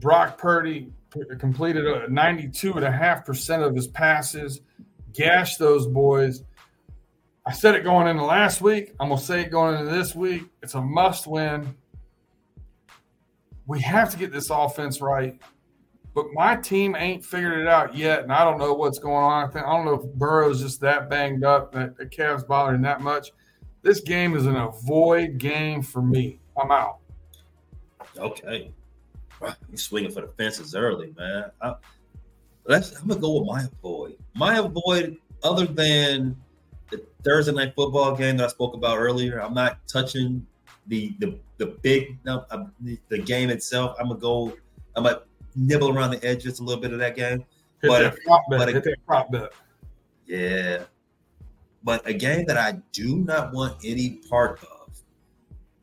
Brock 0.00 0.38
Purdy 0.38 0.92
completed 1.38 1.86
a 1.86 2.06
92.5% 2.08 3.66
of 3.66 3.74
his 3.74 3.88
passes, 3.88 4.60
gashed 5.12 5.58
those 5.58 5.86
boys. 5.86 6.44
I 7.46 7.52
said 7.52 7.74
it 7.74 7.84
going 7.84 8.06
into 8.06 8.24
last 8.24 8.60
week. 8.60 8.94
I'm 9.00 9.08
going 9.08 9.18
to 9.18 9.24
say 9.24 9.40
it 9.42 9.50
going 9.50 9.78
into 9.78 9.90
this 9.90 10.14
week. 10.14 10.44
It's 10.62 10.74
a 10.74 10.80
must 10.80 11.26
win. 11.26 11.74
We 13.66 13.80
have 13.80 14.10
to 14.10 14.18
get 14.18 14.32
this 14.32 14.50
offense 14.50 15.00
right. 15.00 15.40
But 16.14 16.26
my 16.32 16.56
team 16.56 16.96
ain't 16.96 17.24
figured 17.24 17.58
it 17.60 17.68
out 17.68 17.94
yet, 17.94 18.22
and 18.22 18.32
I 18.32 18.44
don't 18.44 18.58
know 18.58 18.74
what's 18.74 18.98
going 18.98 19.22
on. 19.22 19.48
I, 19.48 19.52
think, 19.52 19.64
I 19.64 19.70
don't 19.70 19.84
know 19.84 19.94
if 19.94 20.04
Burrow's 20.14 20.60
just 20.60 20.80
that 20.80 21.08
banged 21.08 21.44
up 21.44 21.72
that 21.72 21.96
the 21.96 22.04
Cavs 22.04 22.46
bothering 22.46 22.82
that 22.82 23.00
much. 23.00 23.30
This 23.82 24.00
game 24.00 24.36
is 24.36 24.46
an 24.46 24.56
avoid 24.56 25.38
game 25.38 25.82
for 25.82 26.02
me. 26.02 26.40
I'm 26.60 26.70
out. 26.70 26.98
Okay. 28.18 28.72
You 29.70 29.76
swinging 29.76 30.10
for 30.10 30.20
the 30.22 30.28
fences 30.28 30.74
early, 30.74 31.14
man. 31.16 31.50
I, 31.62 31.74
let's. 32.66 32.92
I'm 33.00 33.08
gonna 33.08 33.20
go 33.20 33.38
with 33.38 33.48
my 33.48 33.62
avoid. 33.64 34.16
My 34.34 34.58
avoid, 34.58 35.16
other 35.42 35.66
than 35.66 36.36
the 36.90 37.04
Thursday 37.24 37.52
night 37.52 37.74
football 37.74 38.16
game 38.16 38.36
that 38.38 38.44
I 38.46 38.48
spoke 38.48 38.74
about 38.74 38.98
earlier, 38.98 39.40
I'm 39.40 39.54
not 39.54 39.78
touching 39.86 40.46
the 40.86 41.14
the 41.18 41.38
the 41.58 41.66
big 41.66 42.18
uh, 42.26 42.64
the, 43.08 43.18
game 43.18 43.50
itself. 43.50 43.96
I'm 43.98 44.08
gonna 44.08 44.20
go. 44.20 44.56
I'm 44.96 45.04
gonna 45.04 45.22
nibble 45.54 45.96
around 45.96 46.10
the 46.10 46.24
edges 46.24 46.58
a 46.58 46.64
little 46.64 46.80
bit 46.80 46.92
of 46.92 46.98
that 46.98 47.16
game. 47.16 47.44
Hit 47.80 47.88
but 47.88 48.02
that 48.02 48.16
prop 48.24 48.42
bet. 48.50 48.68
Hit 48.68 48.84
that 48.84 48.96
prop 49.06 49.30
bet. 49.30 49.52
yeah, 50.26 50.84
but 51.82 52.06
a 52.06 52.12
game 52.12 52.44
that 52.46 52.56
I 52.58 52.72
do 52.92 53.16
not 53.16 53.52
want 53.52 53.76
any 53.84 54.20
part 54.28 54.62
of 54.64 55.00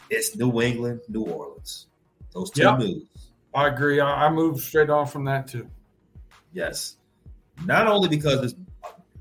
is 0.09 0.35
New 0.35 0.61
England, 0.61 1.01
New 1.09 1.23
Orleans. 1.23 1.87
Those 2.33 2.51
two 2.51 2.63
Yep. 2.63 2.79
moves. 2.79 3.26
I 3.57 3.69
agree. 3.69 3.99
I, 3.99 4.27
I 4.27 4.29
moved 4.31 4.63
straight 4.63 4.91
on 4.91 5.07
from 5.07 5.25
that 5.25 5.47
too. 5.47 5.67
Yes. 6.53 6.97
Not 7.65 7.87
only 7.87 8.07
because 8.07 8.43
it's 8.43 8.55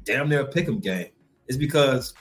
damn 0.04 0.28
near 0.28 0.40
a 0.40 0.46
pick'em 0.46 0.82
game, 0.82 1.08
it's 1.48 1.56
because 1.56 2.12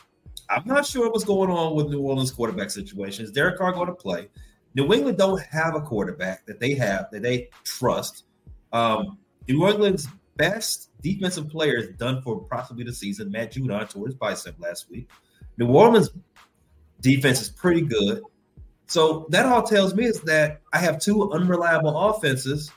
I'm 0.50 0.66
not 0.66 0.86
sure 0.86 1.12
what's 1.12 1.26
going 1.26 1.50
on 1.50 1.76
with 1.76 1.90
New 1.90 2.00
Orleans 2.00 2.32
quarterback 2.32 2.70
situation. 2.70 3.26
Is 3.26 3.32
Derek 3.32 3.58
Carr 3.58 3.74
going 3.74 3.88
to 3.88 3.94
play? 3.94 4.30
New 4.76 4.94
England 4.94 5.18
don't 5.18 5.42
have 5.42 5.76
a 5.76 5.82
quarterback 5.82 6.46
that 6.46 6.58
they 6.62 6.74
have 6.76 7.08
that 7.12 7.22
they 7.22 7.50
trust. 7.66 8.24
Um, 8.72 9.18
New 9.50 9.68
England's 9.68 10.08
best 10.38 10.92
defensive 11.02 11.50
player 11.50 11.76
is 11.76 11.90
done 11.98 12.22
for 12.22 12.46
possibly 12.46 12.86
the 12.86 12.94
season. 12.94 13.30
Matt 13.30 13.52
Judon 13.52 13.90
tore 13.90 14.06
his 14.06 14.16
bicep 14.16 14.56
last 14.58 14.90
week. 14.90 15.10
New 15.58 15.68
Orleans 15.68 16.12
defense 17.02 17.42
is 17.42 17.50
pretty 17.50 17.82
good. 17.82 18.24
So 18.88 19.26
that 19.30 19.46
all 19.46 19.64
tells 19.64 19.96
me 19.96 20.06
is 20.06 20.22
that 20.22 20.62
I 20.74 20.80
have 20.80 21.00
two 21.00 21.32
unreliable 21.32 21.98
offenses 21.98 22.72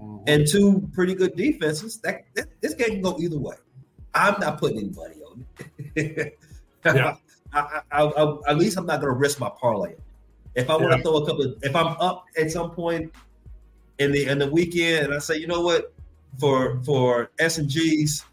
mm-hmm. 0.00 0.24
and 0.26 0.46
two 0.46 0.88
pretty 0.94 1.14
good 1.14 1.36
defenses. 1.36 1.98
That, 1.98 2.24
that 2.34 2.46
this 2.60 2.74
game 2.74 2.88
can 2.88 3.02
go 3.02 3.16
either 3.18 3.38
way. 3.38 3.56
I'm 4.14 4.40
not 4.40 4.58
putting 4.58 4.78
anybody 4.78 5.20
on 5.22 5.46
it. 5.94 6.38
Yeah. 6.84 7.16
I, 7.52 7.80
I, 7.90 8.02
I, 8.04 8.36
at 8.48 8.58
least 8.58 8.78
I'm 8.78 8.86
not 8.86 9.00
going 9.00 9.12
to 9.12 9.18
risk 9.18 9.40
my 9.40 9.50
parlay. 9.60 9.94
If 10.54 10.70
I 10.70 10.76
want 10.76 10.92
Yeah. 10.92 10.96
to 10.98 11.02
throw 11.02 11.16
a 11.16 11.26
couple, 11.26 11.42
of, 11.42 11.58
if 11.62 11.74
I'm 11.74 11.96
up 11.98 12.26
at 12.38 12.48
some 12.52 12.70
point 12.70 13.12
in 13.98 14.12
the 14.12 14.26
in 14.26 14.38
the 14.38 14.48
weekend, 14.48 15.06
and 15.06 15.14
I 15.14 15.18
say, 15.18 15.36
you 15.36 15.48
know 15.48 15.62
what, 15.62 15.92
for 16.38 16.80
for 16.84 17.30
S 17.40 17.58
and 17.58 17.68
G's, 17.68 18.24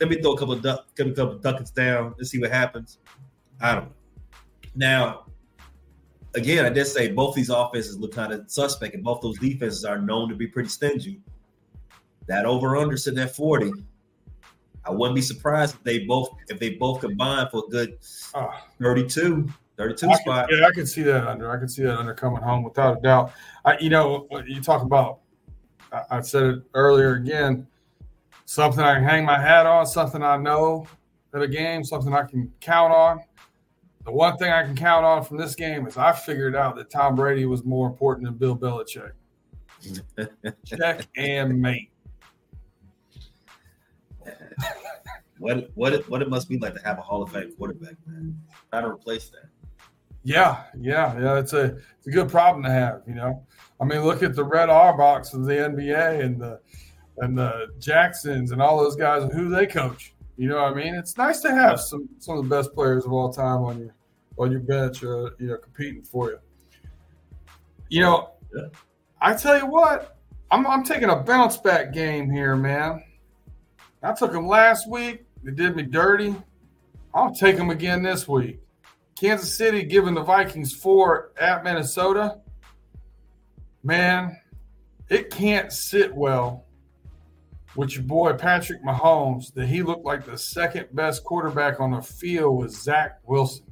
let 0.00 0.10
me 0.10 0.20
throw 0.20 0.32
a 0.32 0.38
couple 0.38 0.54
of 0.54 0.62
duck, 0.62 0.86
a 0.98 1.04
couple 1.04 1.36
of 1.36 1.40
ducats 1.40 1.70
down 1.70 2.16
and 2.18 2.26
see 2.26 2.40
what 2.40 2.50
happens. 2.50 2.98
I 3.60 3.74
don't 3.76 3.84
know. 3.84 3.92
Now, 4.74 5.26
again, 6.34 6.64
I 6.64 6.68
did 6.70 6.86
say 6.86 7.12
both 7.12 7.34
these 7.34 7.50
offenses 7.50 7.98
look 7.98 8.12
kind 8.12 8.32
of 8.32 8.50
suspect, 8.50 8.94
and 8.94 9.04
both 9.04 9.20
those 9.20 9.38
defenses 9.38 9.84
are 9.84 9.98
known 10.00 10.28
to 10.28 10.34
be 10.34 10.46
pretty 10.46 10.68
stingy. 10.68 11.20
That 12.26 12.46
over 12.46 12.76
under 12.76 12.96
sitting 12.96 13.20
at 13.20 13.34
40. 13.36 13.72
I 14.86 14.90
wouldn't 14.90 15.14
be 15.14 15.22
surprised 15.22 15.76
if 15.76 15.82
they 15.84 16.00
both 16.00 16.30
if 16.48 16.58
they 16.58 16.70
both 16.70 17.00
combine 17.00 17.48
for 17.50 17.64
a 17.66 17.70
good 17.70 17.98
Ah. 18.34 18.66
32, 18.82 19.48
32 19.76 20.06
I 20.06 20.10
can- 20.10 20.18
spot. 20.20 20.48
yeah, 20.50 20.66
I 20.66 20.70
can 20.72 20.86
see 20.86 21.02
that 21.02 21.26
under. 21.26 21.50
I 21.50 21.58
can 21.58 21.68
see 21.68 21.82
that 21.84 21.96
under 21.98 22.12
coming 22.14 22.42
home 22.42 22.62
without 22.64 22.98
a 22.98 23.00
doubt. 23.00 23.32
I, 23.64 23.78
you 23.78 23.88
know, 23.90 24.26
you 24.46 24.60
talk 24.60 24.82
about. 24.82 25.20
I, 25.92 26.02
I 26.18 26.20
said 26.20 26.42
it 26.44 26.62
earlier 26.74 27.14
again. 27.14 27.66
Something 28.46 28.80
I 28.84 28.94
can 28.96 29.04
hang 29.04 29.24
my 29.24 29.40
hat 29.40 29.64
on. 29.66 29.86
Something 29.86 30.22
I 30.22 30.36
know 30.36 30.86
at 31.32 31.40
a 31.40 31.48
game. 31.48 31.82
Something 31.82 32.12
I 32.12 32.24
can 32.24 32.52
count 32.60 32.92
on. 32.92 33.20
The 34.04 34.12
one 34.12 34.36
thing 34.36 34.52
I 34.52 34.62
can 34.62 34.76
count 34.76 35.04
on 35.04 35.24
from 35.24 35.38
this 35.38 35.54
game 35.54 35.86
is 35.86 35.96
I 35.96 36.12
figured 36.12 36.54
out 36.54 36.76
that 36.76 36.90
Tom 36.90 37.14
Brady 37.14 37.46
was 37.46 37.64
more 37.64 37.86
important 37.86 38.26
than 38.26 38.34
Bill 38.34 38.56
Belichick. 38.56 39.12
Check 40.64 41.06
and 41.16 41.60
mate. 41.60 41.90
What 45.38 45.70
what 45.74 45.92
it, 45.92 46.08
what 46.08 46.22
it 46.22 46.30
must 46.30 46.48
be 46.48 46.58
like 46.58 46.74
to 46.74 46.82
have 46.84 46.98
a 46.98 47.02
Hall 47.02 47.22
of 47.22 47.32
Fame 47.32 47.52
quarterback, 47.56 47.94
man. 48.06 48.40
Try 48.70 48.82
to 48.82 48.88
replace 48.88 49.30
that. 49.30 49.48
Yeah, 50.22 50.62
yeah, 50.80 51.18
yeah. 51.20 51.38
It's 51.38 51.52
a 51.52 51.76
it's 51.98 52.06
a 52.06 52.10
good 52.10 52.30
problem 52.30 52.62
to 52.64 52.70
have, 52.70 53.02
you 53.06 53.14
know. 53.14 53.44
I 53.80 53.84
mean, 53.84 54.02
look 54.02 54.22
at 54.22 54.34
the 54.34 54.44
Red 54.44 54.68
Auerbachs 54.68 55.34
of 55.34 55.44
the 55.44 55.52
NBA 55.52 56.24
and 56.24 56.40
the 56.40 56.60
and 57.18 57.36
the 57.36 57.66
Jacksons 57.78 58.52
and 58.52 58.62
all 58.62 58.82
those 58.82 58.96
guys 58.96 59.22
and 59.22 59.32
who 59.32 59.48
they 59.48 59.66
coach. 59.66 60.13
You 60.36 60.48
know 60.48 60.56
what 60.56 60.72
I 60.72 60.74
mean? 60.74 60.94
It's 60.94 61.16
nice 61.16 61.40
to 61.40 61.52
have 61.52 61.80
some 61.80 62.08
some 62.18 62.38
of 62.38 62.44
the 62.44 62.50
best 62.50 62.72
players 62.74 63.04
of 63.04 63.12
all 63.12 63.32
time 63.32 63.62
on 63.62 63.78
your 63.78 63.94
on 64.36 64.50
your 64.50 64.60
bench, 64.60 65.04
uh, 65.04 65.30
you 65.38 65.46
know, 65.46 65.56
competing 65.58 66.02
for 66.02 66.30
you. 66.30 66.38
You 67.88 68.00
know, 68.00 68.30
Yeah. 68.54 68.66
I 69.20 69.34
tell 69.34 69.56
you 69.56 69.66
what, 69.66 70.18
I'm 70.50 70.66
I'm 70.66 70.84
taking 70.84 71.10
a 71.10 71.16
bounce 71.16 71.56
back 71.56 71.92
game 71.92 72.30
here, 72.30 72.56
man. 72.56 73.02
I 74.02 74.12
took 74.12 74.32
them 74.32 74.46
last 74.46 74.88
week. 74.90 75.24
They 75.42 75.52
did 75.52 75.76
me 75.76 75.82
dirty. 75.82 76.34
I'll 77.14 77.34
take 77.34 77.56
them 77.56 77.70
again 77.70 78.02
this 78.02 78.26
week. 78.26 78.60
Kansas 79.18 79.56
City 79.56 79.84
giving 79.84 80.14
the 80.14 80.22
Vikings 80.22 80.74
four 80.74 81.32
at 81.40 81.62
Minnesota. 81.62 82.40
Man, 83.84 84.36
it 85.08 85.30
can't 85.30 85.72
sit 85.72 86.12
well 86.14 86.64
with 87.76 87.94
your 87.94 88.04
boy 88.04 88.32
Patrick 88.34 88.82
Mahomes 88.84 89.52
that 89.54 89.66
he 89.66 89.82
looked 89.82 90.04
like 90.04 90.24
the 90.24 90.38
second 90.38 90.88
best 90.92 91.24
quarterback 91.24 91.80
on 91.80 91.92
the 91.92 92.00
field 92.02 92.56
was 92.56 92.80
Zach 92.80 93.18
Wilson. 93.24 93.64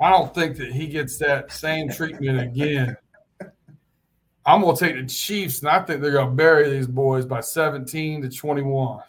I 0.00 0.10
don't 0.10 0.34
think 0.34 0.56
that 0.56 0.72
he 0.72 0.86
gets 0.86 1.18
that 1.18 1.52
same 1.52 1.88
treatment 1.90 2.40
again. 2.40 2.96
I'm 4.46 4.62
gonna 4.62 4.76
take 4.76 4.96
the 4.96 5.04
Chiefs, 5.06 5.60
and 5.60 5.68
I 5.68 5.80
think 5.80 6.00
they're 6.00 6.12
gonna 6.12 6.30
bury 6.30 6.70
these 6.70 6.86
boys 6.86 7.26
by 7.26 7.40
17 7.40 8.22
to 8.22 8.28
21. 8.30 9.00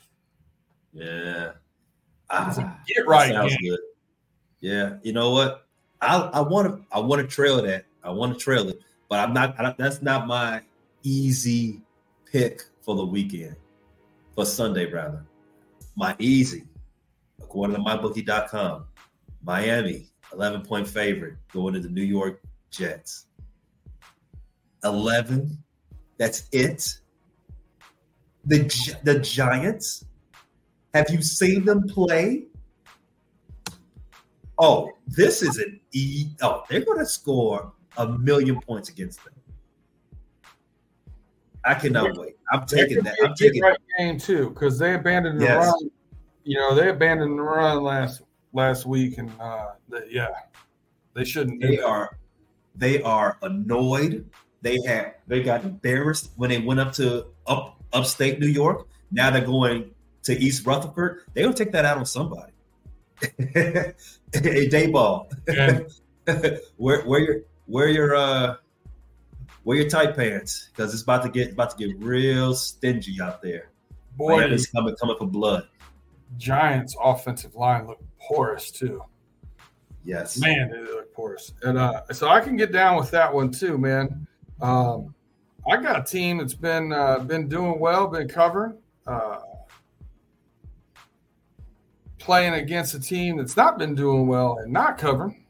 Yeah. 0.93 1.51
It's 2.47 2.57
a 2.57 2.61
Ah, 2.63 2.79
get 2.87 3.07
right 3.07 3.31
sounds 3.31 3.55
game. 3.57 3.71
good. 3.71 3.79
Yeah. 4.59 4.97
You 5.03 5.13
know 5.13 5.31
what? 5.31 5.67
I 6.01 6.17
I 6.17 6.41
want 6.41 6.67
to 6.67 6.85
I 6.95 6.99
want 6.99 7.21
to 7.21 7.27
trail 7.27 7.61
that. 7.61 7.85
I 8.03 8.09
want 8.09 8.33
to 8.33 8.39
trail 8.43 8.67
it, 8.69 8.79
but 9.09 9.19
I'm 9.19 9.33
not. 9.33 9.57
I, 9.59 9.73
that's 9.77 10.01
not 10.01 10.27
my 10.27 10.61
easy 11.03 11.81
pick 12.29 12.63
for 12.81 12.95
the 12.95 13.05
weekend, 13.05 13.55
for 14.35 14.45
Sunday 14.45 14.85
rather. 14.85 15.25
My 15.95 16.15
easy, 16.19 16.63
according 17.41 17.75
to 17.75 17.81
mybookie.com, 17.81 18.85
Miami 19.43 20.07
11 20.33 20.61
point 20.61 20.87
favorite 20.87 21.35
going 21.51 21.73
to 21.73 21.79
the 21.79 21.89
New 21.89 22.03
York 22.03 22.41
Jets. 22.69 23.27
11. 24.83 25.57
That's 26.17 26.47
it. 26.51 26.99
The 28.45 28.59
the 29.03 29.19
Giants. 29.19 30.05
Have 30.93 31.09
you 31.09 31.21
seen 31.21 31.65
them 31.65 31.83
play? 31.87 32.45
Oh, 34.57 34.91
this 35.07 35.41
is 35.41 35.57
an 35.57 35.79
E. 35.91 36.27
Oh, 36.41 36.63
they're 36.69 36.85
going 36.85 36.99
to 36.99 37.05
score 37.05 37.71
a 37.97 38.07
million 38.07 38.59
points 38.61 38.89
against 38.89 39.23
them. 39.23 39.33
I 41.63 41.73
cannot 41.75 42.17
wait. 42.17 42.35
I'm 42.51 42.65
taking 42.65 43.03
that. 43.03 43.15
I'm 43.23 43.35
taking. 43.35 43.61
right 43.61 43.77
game 43.97 44.17
too 44.17 44.49
because 44.49 44.79
they 44.79 44.95
abandoned 44.95 45.39
the 45.39 45.45
Yes. 45.45 45.67
run. 45.67 45.91
You 46.43 46.57
know 46.57 46.73
they 46.73 46.89
abandoned 46.89 47.37
the 47.37 47.43
run 47.43 47.83
last 47.83 48.23
last 48.53 48.85
week, 48.85 49.17
and 49.17 49.31
uh, 49.39 49.71
the, 49.89 50.05
yeah, 50.09 50.29
They 51.13 51.23
shouldn't. 51.23 51.61
They 51.61 51.79
are 51.79 52.17
they 52.75 53.01
are 53.01 53.37
annoyed. 53.41 54.29
They 54.61 54.79
have 54.87 55.15
they 55.27 55.43
got 55.43 55.63
embarrassed 55.63 56.31
when 56.35 56.49
they 56.49 56.59
went 56.59 56.79
up 56.79 56.93
to 56.93 57.27
up 57.47 57.81
upstate 57.93 58.39
New 58.39 58.47
York. 58.47 58.87
Now 59.11 59.29
they're 59.29 59.45
going 59.45 59.91
to 60.23 60.39
East 60.39 60.65
Rutherford. 60.65 61.21
They're 61.33 61.43
gonna 61.43 61.55
take 61.55 61.71
that 61.73 61.85
out 61.85 61.97
on 61.97 62.05
somebody. 62.05 62.53
hey, 63.37 63.93
Daboll. 64.33 65.27
where 66.77 67.01
where 67.03 67.19
your 67.19 67.41
where 67.65 67.87
your 67.89 68.15
uh 68.15 68.55
wear 69.63 69.77
your 69.77 69.89
tight 69.89 70.15
pants 70.15 70.69
because 70.71 70.93
it's 70.93 71.03
about 71.03 71.23
to 71.23 71.29
get 71.29 71.51
about 71.51 71.77
to 71.77 71.87
get 71.87 71.97
real 71.99 72.53
stingy 72.53 73.21
out 73.21 73.41
there. 73.41 73.69
Boy, 74.17 74.43
it's 74.43 74.67
coming 74.67 74.95
coming 74.95 75.15
for 75.17 75.27
blood. 75.27 75.67
Giants 76.37 76.95
offensive 77.01 77.55
line 77.55 77.87
look 77.87 77.99
porous 78.19 78.71
too. 78.71 79.03
Yes, 80.03 80.39
man, 80.39 80.69
they 80.71 80.79
look 80.79 81.13
porous, 81.13 81.53
and 81.63 81.77
uh, 81.77 82.01
so 82.11 82.27
I 82.27 82.41
can 82.41 82.55
get 82.55 82.71
down 82.71 82.97
with 82.97 83.11
that 83.11 83.31
one 83.33 83.51
too, 83.51 83.77
man. 83.77 84.27
Um, 84.61 85.13
I 85.69 85.77
got 85.77 85.99
a 85.99 86.03
team 86.03 86.39
that's 86.39 86.55
been 86.55 86.91
uh, 86.91 87.19
been 87.19 87.47
doing 87.47 87.79
well, 87.79 88.07
been 88.07 88.27
covering. 88.27 88.77
Uh, 89.05 89.39
playing 92.17 92.53
against 92.53 92.93
a 92.93 92.99
team 92.99 93.37
that's 93.37 93.57
not 93.57 93.77
been 93.77 93.95
doing 93.95 94.27
well 94.27 94.59
and 94.59 94.71
not 94.71 94.97
covering. 94.97 95.43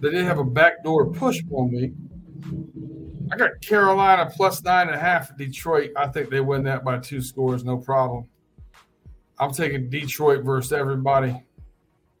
They 0.00 0.10
did 0.10 0.24
have 0.24 0.38
a 0.38 0.44
backdoor 0.44 1.12
push 1.12 1.40
on 1.50 1.70
me. 1.70 1.92
I 3.32 3.36
got 3.36 3.60
Carolina 3.60 4.30
plus 4.34 4.62
nine 4.64 4.88
and 4.88 4.96
a 4.96 4.98
half 4.98 5.30
at 5.30 5.38
Detroit. 5.38 5.92
I 5.96 6.08
think 6.08 6.30
they 6.30 6.40
win 6.40 6.64
that 6.64 6.84
by 6.84 6.98
two 6.98 7.22
scores, 7.22 7.64
no 7.64 7.76
problem. 7.76 8.26
I'm 9.38 9.52
taking 9.52 9.88
Detroit 9.88 10.44
versus 10.44 10.72
everybody. 10.72 11.40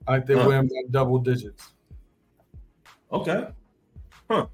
I 0.06 0.16
think 0.16 0.26
they 0.26 0.34
huh. 0.34 0.48
win 0.48 0.68
by 0.68 0.82
double 0.90 1.18
digits. 1.18 1.72
Okay. 3.12 3.48
Huh. 4.30 4.46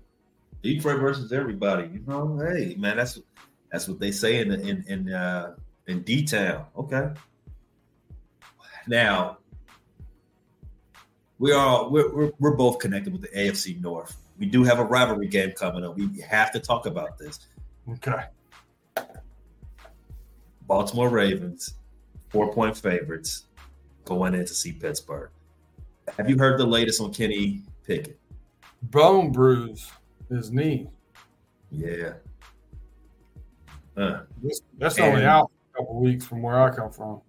Detroit 0.63 1.01
versus 1.01 1.33
everybody. 1.33 1.89
You 1.93 2.03
know, 2.07 2.39
hey 2.39 2.75
man, 2.79 2.97
that's 2.97 3.21
that's 3.71 3.87
what 3.87 4.01
they 4.01 4.11
say 4.11 4.41
in 4.41 4.51
in 4.53 4.85
in 4.89 5.13
uh, 5.13 5.55
in 5.87 6.03
D 6.03 6.25
town. 6.25 6.65
Okay. 6.77 7.11
Now 8.89 9.39
we 11.39 11.53
are 11.53 11.89
we're, 11.89 12.13
we're, 12.15 12.33
we're 12.39 12.57
both 12.57 12.79
connected 12.79 13.13
with 13.13 13.23
the 13.23 13.29
AFC 13.29 13.81
North 13.81 14.17
we 14.39 14.47
do 14.47 14.65
have 14.65 14.79
a 14.79 14.85
rivalry 14.85 15.29
game 15.29 15.53
coming 15.53 15.85
up. 15.85 15.97
We 15.97 16.21
have 16.21 16.53
to 16.53 16.61
talk 16.61 16.87
about 16.87 17.19
this. 17.19 17.41
Okay. 17.89 18.25
Baltimore 20.67 21.09
Ravens, 21.09 21.75
four 22.29 22.53
point 22.53 22.77
favorites 22.77 23.45
going 24.05 24.35
in 24.35 24.45
to 24.45 24.55
see 24.55 24.73
Pittsburgh. 24.73 25.31
Have 26.17 26.29
you 26.29 26.39
heard 26.39 26.59
the 26.59 26.67
latest 26.67 27.01
on 27.01 27.13
Kenny 27.13 27.63
Pickett? 27.85 28.19
Bone 28.83 29.33
bruise 29.33 29.91
his 30.29 30.51
knee. 30.51 30.89
Yeah. 31.71 32.15
Uh, 33.97 34.21
that's 34.79 34.99
only 34.99 35.25
out 35.25 35.51
a 35.73 35.79
couple 35.79 36.01
weeks 36.01 36.27
from 36.27 36.43
where 36.43 36.61
I 36.61 36.75
come 36.75 36.91
from. 36.91 37.21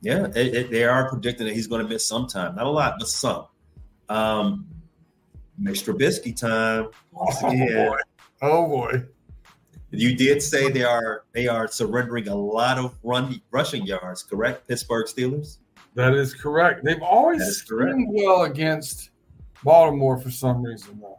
Yeah, 0.00 0.26
it, 0.34 0.54
it, 0.54 0.70
they 0.70 0.84
are 0.84 1.08
predicting 1.08 1.46
that 1.46 1.54
he's 1.54 1.66
going 1.66 1.82
to 1.82 1.88
miss 1.88 2.06
some 2.06 2.26
time. 2.26 2.56
Not 2.56 2.66
a 2.66 2.70
lot, 2.70 2.96
but 2.98 3.08
some. 3.08 3.46
Um, 4.08 4.66
Mitch 5.58 5.84
Trubisky 5.84 6.36
time. 6.36 6.88
Oh, 7.16 7.52
yeah. 7.52 7.88
boy. 7.88 7.98
Oh 8.42 8.66
boy. 8.66 9.04
You 9.90 10.16
did 10.16 10.42
say 10.42 10.70
they 10.70 10.82
are 10.82 11.24
they 11.32 11.46
are 11.46 11.68
surrendering 11.68 12.28
a 12.28 12.34
lot 12.34 12.78
of 12.78 12.94
run 13.02 13.40
rushing 13.50 13.86
yards, 13.86 14.22
correct? 14.22 14.66
Pittsburgh 14.66 15.06
Steelers. 15.06 15.58
That 15.94 16.14
is 16.14 16.34
correct. 16.34 16.84
They've 16.84 17.02
always 17.02 17.64
done 17.64 18.06
well 18.10 18.42
against 18.42 19.10
Baltimore 19.62 20.18
for 20.18 20.30
some 20.30 20.62
reason, 20.62 20.98
though. 21.00 21.16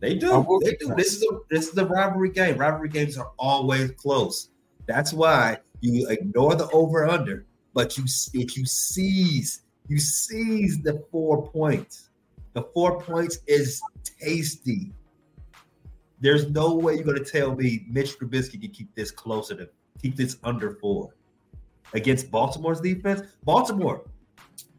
They 0.00 0.14
do. 0.14 0.60
They 0.62 0.74
do. 0.74 0.94
This 0.96 1.14
is 1.14 1.22
a 1.22 1.38
this 1.50 1.68
is 1.68 1.76
a 1.78 1.84
rivalry 1.84 2.30
game. 2.30 2.56
Rivalry 2.56 2.88
games 2.88 3.18
are 3.18 3.30
always 3.38 3.90
close. 3.92 4.48
That's 4.86 5.12
why 5.12 5.58
you 5.80 6.08
ignore 6.08 6.54
the 6.54 6.68
over 6.70 7.06
under, 7.06 7.44
but 7.74 7.96
you 7.98 8.04
if 8.32 8.56
you 8.56 8.64
seize 8.64 9.62
you 9.88 9.98
seize 9.98 10.82
the 10.82 11.04
four 11.10 11.46
points 11.50 12.08
the 12.54 12.62
four 12.72 13.00
points 13.00 13.40
is 13.46 13.82
tasty. 14.20 14.92
There's 16.20 16.48
no 16.48 16.74
way 16.74 16.94
you're 16.94 17.04
going 17.04 17.22
to 17.22 17.24
tell 17.24 17.54
me 17.54 17.84
Mitch 17.88 18.18
Trubisky 18.18 18.60
can 18.60 18.70
keep 18.70 18.94
this 18.94 19.10
closer 19.10 19.54
to 19.56 19.68
keep 20.00 20.16
this 20.16 20.36
under 20.44 20.76
four 20.76 21.14
against 21.92 22.30
Baltimore's 22.30 22.80
defense. 22.80 23.22
Baltimore, 23.42 24.04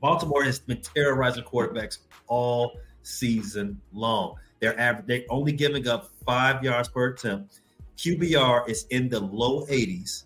Baltimore 0.02 0.44
has 0.44 0.60
been 0.60 0.82
terrorizing 0.82 1.44
quarterbacks 1.44 2.00
all 2.28 2.78
season 3.04 3.80
long. 3.94 4.36
They're 4.60 4.80
average, 4.80 5.06
they're 5.08 5.24
only 5.30 5.52
giving 5.52 5.88
up 5.88 6.12
five 6.26 6.64
yards 6.64 6.88
per 6.88 7.10
attempt. 7.10 7.62
QBR 7.98 8.68
is 8.70 8.86
in 8.90 9.10
the 9.10 9.20
low 9.20 9.66
80s, 9.68 10.26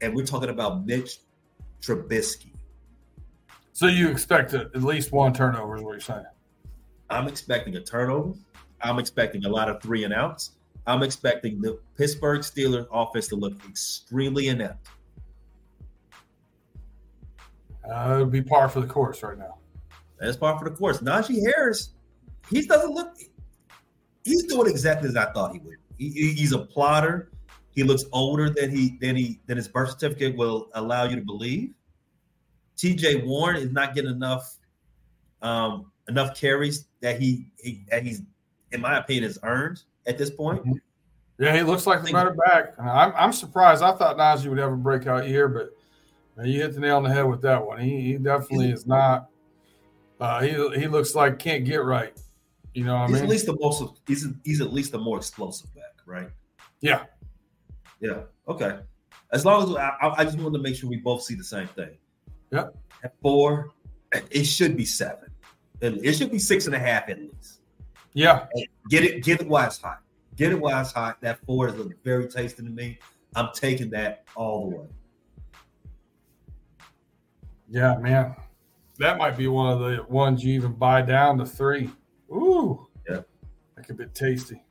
and 0.00 0.14
we're 0.14 0.26
talking 0.26 0.50
about 0.50 0.84
Mitch 0.84 1.20
Trubisky. 1.80 2.52
So 3.72 3.86
you 3.86 4.08
expect 4.08 4.52
at 4.52 4.74
least 4.82 5.10
one 5.12 5.32
turnover, 5.32 5.76
is 5.76 5.82
what 5.82 5.92
you're 5.92 6.00
saying? 6.00 6.24
I'm 7.10 7.26
expecting 7.26 7.76
a 7.76 7.80
turnover. 7.80 8.34
I'm 8.80 8.98
expecting 8.98 9.44
a 9.44 9.48
lot 9.48 9.68
of 9.68 9.82
three 9.82 10.04
and 10.04 10.14
outs. 10.14 10.52
I'm 10.86 11.02
expecting 11.02 11.60
the 11.60 11.78
Pittsburgh 11.96 12.40
Steelers 12.40 12.86
offense 12.90 13.28
to 13.28 13.36
look 13.36 13.54
extremely 13.68 14.48
inept. 14.48 14.88
Uh, 17.84 18.16
it 18.16 18.18
would 18.20 18.32
be 18.32 18.42
par 18.42 18.68
for 18.68 18.80
the 18.80 18.86
course 18.86 19.22
right 19.22 19.36
now. 19.36 19.58
That's 20.18 20.36
par 20.36 20.58
for 20.58 20.68
the 20.68 20.74
course. 20.74 20.98
Najee 20.98 21.44
Harris, 21.44 21.90
he 22.48 22.62
doesn't 22.62 22.92
look. 22.92 23.16
He's 24.24 24.44
doing 24.44 24.70
exactly 24.70 25.08
as 25.08 25.16
I 25.16 25.32
thought 25.32 25.52
he 25.52 25.58
would. 25.60 25.76
He, 25.98 26.32
he's 26.32 26.52
a 26.52 26.58
plotter. 26.58 27.30
He 27.72 27.82
looks 27.82 28.04
older 28.12 28.50
than 28.50 28.70
he 28.70 28.98
than 29.00 29.16
he 29.16 29.40
than 29.46 29.56
his 29.56 29.68
birth 29.68 29.90
certificate 29.90 30.36
will 30.36 30.68
allow 30.74 31.04
you 31.04 31.16
to 31.16 31.22
believe. 31.22 31.72
T.J. 32.76 33.22
Warren 33.22 33.56
is 33.56 33.70
not 33.70 33.94
getting 33.94 34.10
enough 34.10 34.56
um, 35.42 35.90
enough 36.08 36.38
carries 36.38 36.86
that 37.00 37.20
he, 37.20 37.50
he 37.58 37.84
that 37.90 38.02
he's, 38.02 38.22
in 38.72 38.80
my 38.80 38.98
opinion, 38.98 39.24
has 39.24 39.38
earned 39.42 39.82
at 40.06 40.18
this 40.18 40.30
point. 40.30 40.60
Mm-hmm. 40.60 40.72
Yeah, 41.38 41.56
he 41.56 41.62
looks 41.62 41.86
like 41.86 42.00
a 42.06 42.12
better 42.12 42.36
back. 42.46 42.74
I'm, 42.78 43.14
I'm 43.16 43.32
surprised. 43.32 43.82
I 43.82 43.92
thought 43.92 44.18
Najee 44.18 44.48
would 44.48 44.58
have 44.58 44.72
a 44.72 44.76
breakout 44.76 45.26
year, 45.26 45.48
but 45.48 45.70
you 46.46 46.60
hit 46.60 46.74
the 46.74 46.80
nail 46.80 46.98
on 46.98 47.02
the 47.02 47.10
head 47.10 47.22
with 47.22 47.40
that 47.42 47.64
one. 47.64 47.80
He, 47.80 48.02
he 48.02 48.12
definitely 48.18 48.70
is 48.70 48.86
not. 48.86 49.28
Uh, 50.20 50.42
he 50.42 50.50
he 50.78 50.86
looks 50.86 51.14
like 51.14 51.38
can't 51.38 51.64
get 51.64 51.82
right. 51.82 52.12
You 52.74 52.84
know, 52.84 52.98
what 52.98 53.08
he's 53.08 53.16
I 53.16 53.20
mean, 53.20 53.24
at 53.24 53.30
least 53.30 53.46
the 53.46 53.56
most. 53.58 54.00
He's 54.06 54.26
he's 54.44 54.60
at 54.60 54.70
least 54.72 54.92
the 54.92 54.98
more 54.98 55.16
explosive 55.16 55.74
back, 55.74 55.96
right? 56.04 56.28
Yeah. 56.82 57.04
Yeah. 58.00 58.24
Okay. 58.46 58.78
As 59.32 59.46
long 59.46 59.62
as 59.62 59.76
I, 59.76 59.92
I 60.18 60.24
just 60.24 60.36
wanted 60.36 60.58
to 60.58 60.62
make 60.62 60.76
sure 60.76 60.90
we 60.90 60.96
both 60.96 61.22
see 61.22 61.34
the 61.34 61.44
same 61.44 61.68
thing. 61.68 61.96
Yep. 62.52 62.76
At 63.02 63.14
four, 63.22 63.70
it 64.12 64.44
should 64.44 64.76
be 64.76 64.84
seven. 64.84 65.29
It 65.80 66.12
should 66.14 66.30
be 66.30 66.38
six 66.38 66.66
and 66.66 66.74
a 66.74 66.78
half 66.78 67.08
at 67.08 67.18
least. 67.18 67.60
Yeah. 68.12 68.46
Get 68.88 69.04
it, 69.04 69.24
get 69.24 69.40
it 69.40 69.48
while 69.48 69.66
it's 69.66 69.80
hot. 69.80 70.00
Get 70.36 70.52
it 70.52 70.60
while 70.60 70.80
it's 70.80 70.92
hot. 70.92 71.20
That 71.20 71.38
four 71.46 71.68
is 71.68 71.74
very 72.04 72.28
tasty 72.28 72.62
to 72.62 72.68
me. 72.68 72.98
I'm 73.34 73.50
taking 73.54 73.90
that 73.90 74.24
all 74.34 74.70
the 74.70 74.76
way. 74.76 74.86
Yeah, 77.68 77.96
man. 77.98 78.34
That 78.98 79.16
might 79.16 79.36
be 79.36 79.46
one 79.46 79.72
of 79.72 79.80
the 79.80 80.04
ones 80.08 80.44
you 80.44 80.54
even 80.54 80.72
buy 80.72 81.02
down 81.02 81.38
to 81.38 81.46
three. 81.46 81.90
Ooh. 82.30 82.86
Yeah. 83.08 83.20
That 83.76 83.86
could 83.86 83.96
be 83.96 84.06
tasty. 84.06 84.62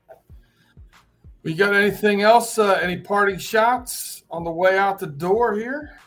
We 1.41 1.53
got 1.53 1.73
anything 1.73 2.21
else? 2.21 2.57
Uh, 2.57 2.73
any 2.73 2.97
parting 2.97 3.39
shots 3.39 4.23
on 4.29 4.43
the 4.43 4.51
way 4.51 4.77
out 4.77 4.99
the 4.99 5.07
door 5.07 5.55
here? 5.55 5.97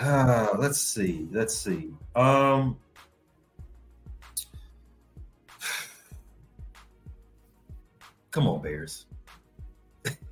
Uh, 0.00 0.48
let's 0.58 0.80
see. 0.80 1.28
Let's 1.30 1.56
see. 1.56 1.92
Um, 2.16 2.76
Come 8.38 8.46
on, 8.46 8.62
Bears. 8.62 9.06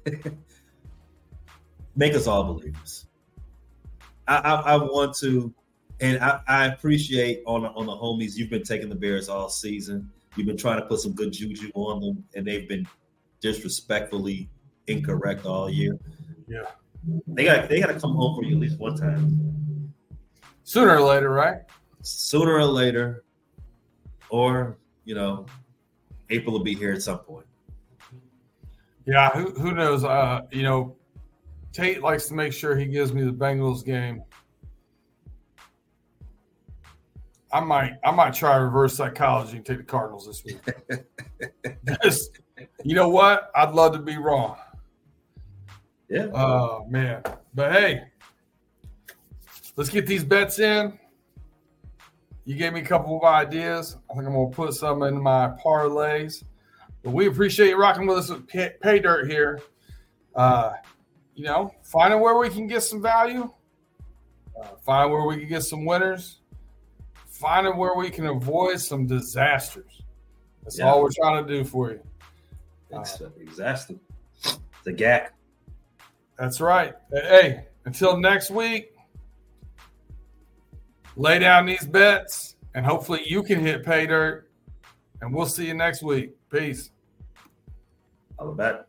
Make 1.96 2.14
us 2.14 2.28
all 2.28 2.44
believers. 2.44 3.08
I, 4.28 4.36
I, 4.36 4.54
I 4.54 4.76
want 4.76 5.16
to, 5.16 5.52
and 5.98 6.22
I, 6.22 6.40
I 6.46 6.66
appreciate 6.66 7.42
on 7.46 7.62
the, 7.62 7.70
on 7.70 7.86
the 7.86 7.92
homies. 7.92 8.36
You've 8.36 8.48
been 8.48 8.62
taking 8.62 8.88
the 8.88 8.94
Bears 8.94 9.28
all 9.28 9.48
season. 9.48 10.08
You've 10.36 10.46
been 10.46 10.56
trying 10.56 10.78
to 10.78 10.86
put 10.86 11.00
some 11.00 11.14
good 11.14 11.32
juju 11.32 11.72
on 11.74 12.00
them, 12.00 12.24
and 12.36 12.46
they've 12.46 12.68
been 12.68 12.86
disrespectfully 13.40 14.48
incorrect 14.86 15.44
all 15.44 15.68
year. 15.68 15.98
Yeah, 16.46 16.66
they 17.26 17.42
got 17.42 17.68
they 17.68 17.80
got 17.80 17.88
to 17.88 17.98
come 17.98 18.14
home 18.14 18.36
for 18.36 18.44
you 18.44 18.54
at 18.54 18.60
least 18.60 18.78
one 18.78 18.96
time. 18.96 19.92
Sooner 20.62 20.94
or 20.94 21.00
later, 21.00 21.30
right? 21.30 21.62
Sooner 22.02 22.54
or 22.54 22.66
later, 22.66 23.24
or 24.30 24.78
you 25.04 25.16
know, 25.16 25.46
April 26.30 26.52
will 26.52 26.62
be 26.62 26.76
here 26.76 26.92
at 26.92 27.02
some 27.02 27.18
point. 27.18 27.46
Yeah, 29.06 29.30
who, 29.30 29.50
who 29.52 29.72
knows? 29.72 30.04
Uh, 30.04 30.42
you 30.50 30.62
know, 30.62 30.96
Tate 31.72 32.02
likes 32.02 32.26
to 32.28 32.34
make 32.34 32.52
sure 32.52 32.76
he 32.76 32.86
gives 32.86 33.12
me 33.12 33.22
the 33.22 33.32
Bengals 33.32 33.84
game. 33.84 34.22
I 37.52 37.60
might 37.60 37.92
I 38.04 38.10
might 38.10 38.34
try 38.34 38.56
reverse 38.56 38.96
psychology 38.96 39.56
and 39.58 39.64
take 39.64 39.78
the 39.78 39.84
Cardinals 39.84 40.26
this 40.26 40.44
week. 40.44 40.58
Just, 42.02 42.40
you 42.82 42.94
know 42.94 43.08
what? 43.08 43.50
I'd 43.54 43.72
love 43.72 43.92
to 43.92 43.98
be 43.98 44.16
wrong. 44.16 44.56
Yeah. 46.08 46.26
Oh 46.34 46.84
man. 46.88 47.22
But 47.54 47.72
hey, 47.72 48.02
let's 49.76 49.90
get 49.90 50.06
these 50.06 50.24
bets 50.24 50.58
in. 50.58 50.98
You 52.44 52.56
gave 52.56 52.72
me 52.72 52.80
a 52.80 52.84
couple 52.84 53.16
of 53.16 53.24
ideas. 53.24 53.96
I 54.10 54.14
think 54.14 54.26
I'm 54.26 54.34
gonna 54.34 54.50
put 54.50 54.74
some 54.74 55.02
in 55.04 55.20
my 55.20 55.52
parlays. 55.64 56.42
But 57.06 57.14
we 57.14 57.28
appreciate 57.28 57.68
you 57.68 57.76
rocking 57.76 58.04
with 58.08 58.18
us 58.18 58.30
with 58.30 58.48
Pay, 58.48 58.98
Dirt 58.98 59.30
here. 59.30 59.60
Uh, 60.34 60.72
you 61.36 61.44
know, 61.44 61.72
finding 61.84 62.18
where 62.18 62.36
we 62.36 62.48
can 62.48 62.66
get 62.66 62.82
some 62.82 63.00
value, 63.00 63.48
uh, 64.60 64.70
finding 64.84 65.12
where 65.12 65.24
we 65.24 65.36
can 65.38 65.48
get 65.48 65.62
some 65.62 65.84
winners, 65.84 66.40
finding 67.28 67.76
where 67.76 67.94
we 67.94 68.10
can 68.10 68.26
avoid 68.26 68.80
some 68.80 69.06
disasters. 69.06 70.02
That's 70.64 70.80
Yeah. 70.80 70.86
all 70.90 71.00
we're 71.00 71.12
trying 71.12 71.46
to 71.46 71.48
do 71.48 71.62
for 71.62 71.92
you. 71.92 72.00
Ex- 72.92 73.22
Exactly. 73.38 74.00
The 74.82 74.92
GAC. 74.92 75.28
That's 76.36 76.60
right. 76.60 76.96
Hey, 77.12 77.68
until 77.84 78.16
next 78.18 78.50
week, 78.50 78.96
lay 81.14 81.38
down 81.38 81.66
these 81.66 81.86
bets 81.86 82.56
and 82.74 82.84
hopefully 82.84 83.22
you 83.26 83.44
can 83.44 83.60
hit 83.60 83.84
pay 83.84 84.08
dirt. 84.08 84.50
And 85.20 85.32
we'll 85.32 85.46
see 85.46 85.68
you 85.68 85.74
next 85.74 86.02
week. 86.02 86.32
Peace. 86.50 86.90
All 88.38 88.48
about. 88.50 88.86